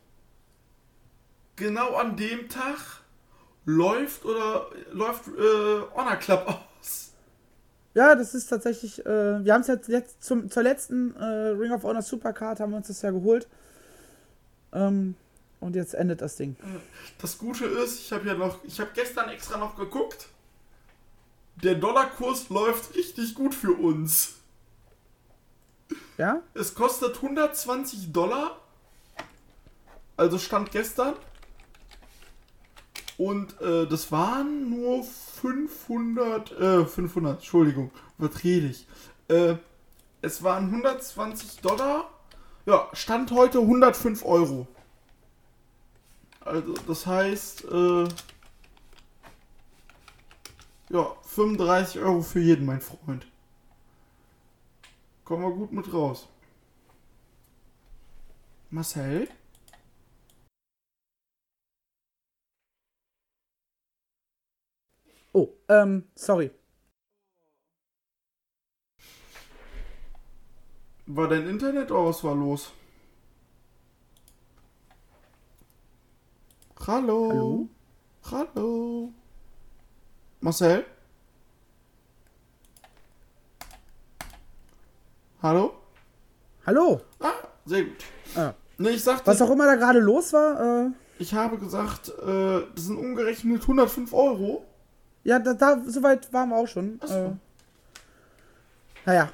[1.54, 2.76] Genau an dem Tag
[3.66, 7.12] läuft oder läuft äh, Honor Club aus.
[7.94, 9.06] Ja, das ist tatsächlich.
[9.06, 12.72] Äh, wir haben es jetzt letzt, zum, zur letzten äh, Ring of Honor Supercard haben
[12.72, 13.46] wir uns das ja geholt.
[14.72, 15.14] Ähm,
[15.60, 16.56] und jetzt endet das Ding.
[17.20, 20.26] Das Gute ist, ich habe ja noch, ich habe gestern extra noch geguckt.
[21.62, 24.41] Der Dollarkurs läuft richtig gut für uns.
[26.18, 26.42] Ja?
[26.54, 28.58] Es kostet 120 Dollar.
[30.16, 31.14] Also stand gestern.
[33.18, 38.86] Und äh, das waren nur 500, äh, 500, Entschuldigung, überdrehe ich.
[39.28, 39.56] Äh,
[40.22, 42.10] es waren 120 Dollar.
[42.66, 44.66] Ja, stand heute 105 Euro.
[46.40, 48.08] Also, das heißt, äh,
[50.90, 53.26] ja, 35 Euro für jeden, mein Freund.
[55.24, 56.28] Kommen wir gut mit raus.
[58.70, 59.28] Marcel?
[65.32, 66.50] Oh, ähm, sorry.
[71.06, 72.72] War dein Internet oder was war los?
[76.86, 77.28] Hallo?
[77.30, 77.68] Hallo?
[78.30, 79.12] Hallo?
[80.40, 80.84] Marcel?
[85.42, 85.72] Hallo?
[86.66, 87.00] Hallo.
[87.20, 87.32] Ah,
[87.66, 88.04] sehr gut.
[88.36, 88.54] Ah.
[88.78, 92.62] Nee, ich sagte, Was auch immer da gerade los war, äh, ich habe gesagt, äh,
[92.74, 94.64] das sind umgerechnet 105 Euro.
[95.24, 96.98] ja, da, da soweit waren wir auch schon.
[97.02, 97.14] Ach so.
[97.14, 97.30] Äh,
[99.06, 99.30] naja.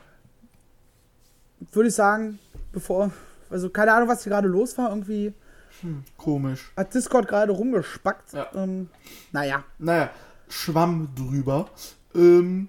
[1.72, 2.38] Würde ich sagen,
[2.72, 3.10] bevor.
[3.50, 4.90] Also keine Ahnung, was hier gerade los war.
[4.90, 5.32] Irgendwie
[5.80, 6.72] Hm, komisch.
[6.76, 8.32] hat Discord gerade rumgespackt.
[8.32, 8.48] Ja.
[8.54, 8.88] Ähm,
[9.32, 9.64] naja.
[9.78, 10.10] Naja,
[10.48, 11.68] Schwamm drüber.
[12.14, 12.68] Ähm,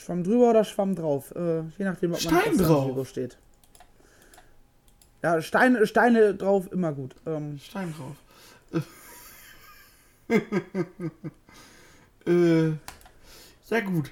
[0.00, 1.34] Schwamm drüber oder Schwamm drauf?
[1.36, 3.08] Äh, je nachdem, ob man Stein drauf.
[3.08, 3.36] Steht.
[5.22, 7.14] Ja, Steine, Steine drauf, immer gut.
[7.26, 8.16] Ähm, Stein drauf.
[12.26, 12.68] äh,
[13.68, 14.10] ja gut.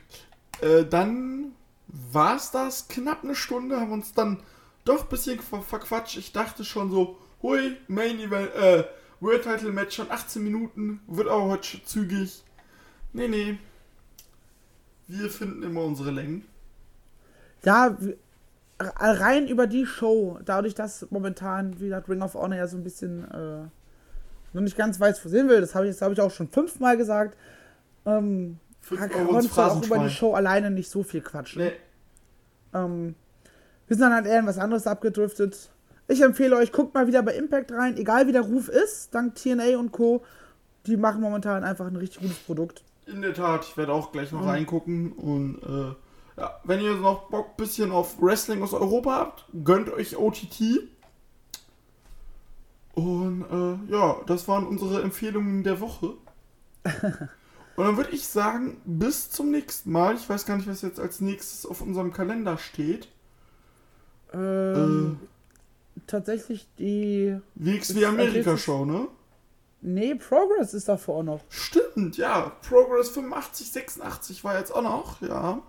[0.61, 1.53] Äh, dann
[1.86, 2.89] war's das.
[2.89, 4.43] Knapp eine Stunde haben wir uns dann
[4.84, 6.18] doch ein bisschen ver verquatscht.
[6.18, 8.84] Ich dachte schon so, hui, Main Event, äh,
[9.20, 12.43] World Title Match schon 18 Minuten, wird aber heute zügig.
[13.14, 13.59] Nee, nee.
[15.09, 16.44] Wir finden immer unsere Längen.
[17.64, 18.14] ja, w-
[18.80, 22.84] rein über die Show, dadurch, dass momentan, wie gesagt, Ring of Honor ja so ein
[22.84, 23.64] bisschen äh,
[24.52, 26.48] noch nicht ganz weiß, wo sehen will, das habe ich, das hab ich auch schon
[26.48, 27.36] fünfmal gesagt,
[28.06, 31.62] ähm, Fünf kann man zwar auch über die Show alleine nicht so viel quatschen.
[31.62, 31.72] Nee,
[32.72, 33.14] Ähm,
[33.88, 35.70] wir sind dann halt eher in was anderes abgedriftet.
[36.06, 39.34] Ich empfehle euch, guckt mal wieder bei Impact rein, egal wie der Ruf ist, dank
[39.34, 40.22] TNA und Co.
[40.86, 42.84] Die machen momentan einfach ein richtig gutes Produkt.
[43.11, 45.94] In der Tat, ich werde auch gleich noch reingucken und äh,
[46.40, 50.61] ja, wenn ihr noch Bock bisschen auf Wrestling aus Europa habt, gönnt euch OTT.
[52.94, 56.14] Und äh, ja, das waren unsere Empfehlungen der Woche.
[56.84, 60.16] und dann würde ich sagen, bis zum nächsten Mal.
[60.16, 63.09] Ich weiß gar nicht, was jetzt als nächstes auf unserem Kalender steht.
[64.32, 65.18] Ähm,
[66.06, 67.36] Tatsächlich die.
[67.54, 69.09] WXW ist Amerika nächstes- Show, ne?
[69.81, 71.41] Nee, Progress ist davor auch noch.
[71.49, 72.53] Stimmt, ja.
[72.68, 75.61] Progress 85, 86 war jetzt auch noch, ja.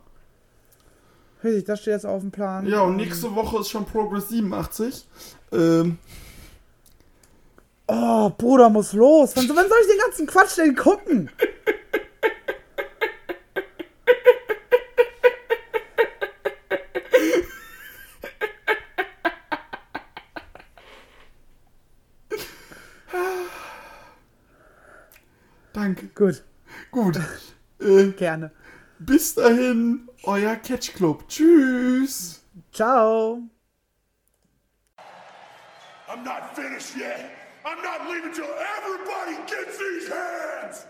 [1.44, 2.66] Ich, das steht jetzt auf dem Plan.
[2.68, 5.08] Ja, und nächste Woche ist schon Progress 87.
[5.52, 5.98] Ähm,
[7.92, 9.36] Oh, Bruder muss los.
[9.36, 11.32] Wann, wann soll ich den ganzen Quatsch denn gucken?
[25.90, 26.08] Danke.
[26.14, 26.44] Gut,
[26.92, 27.20] Gut.
[27.82, 28.52] Äh, gerne.
[29.00, 31.26] bis dahin, euer Catch Club.
[31.30, 32.44] Tschüss.
[32.74, 33.42] Ciao.
[36.10, 37.32] I'm not finished yet.
[37.64, 38.44] I'm not leaving till
[38.78, 40.86] everybody gets these hands.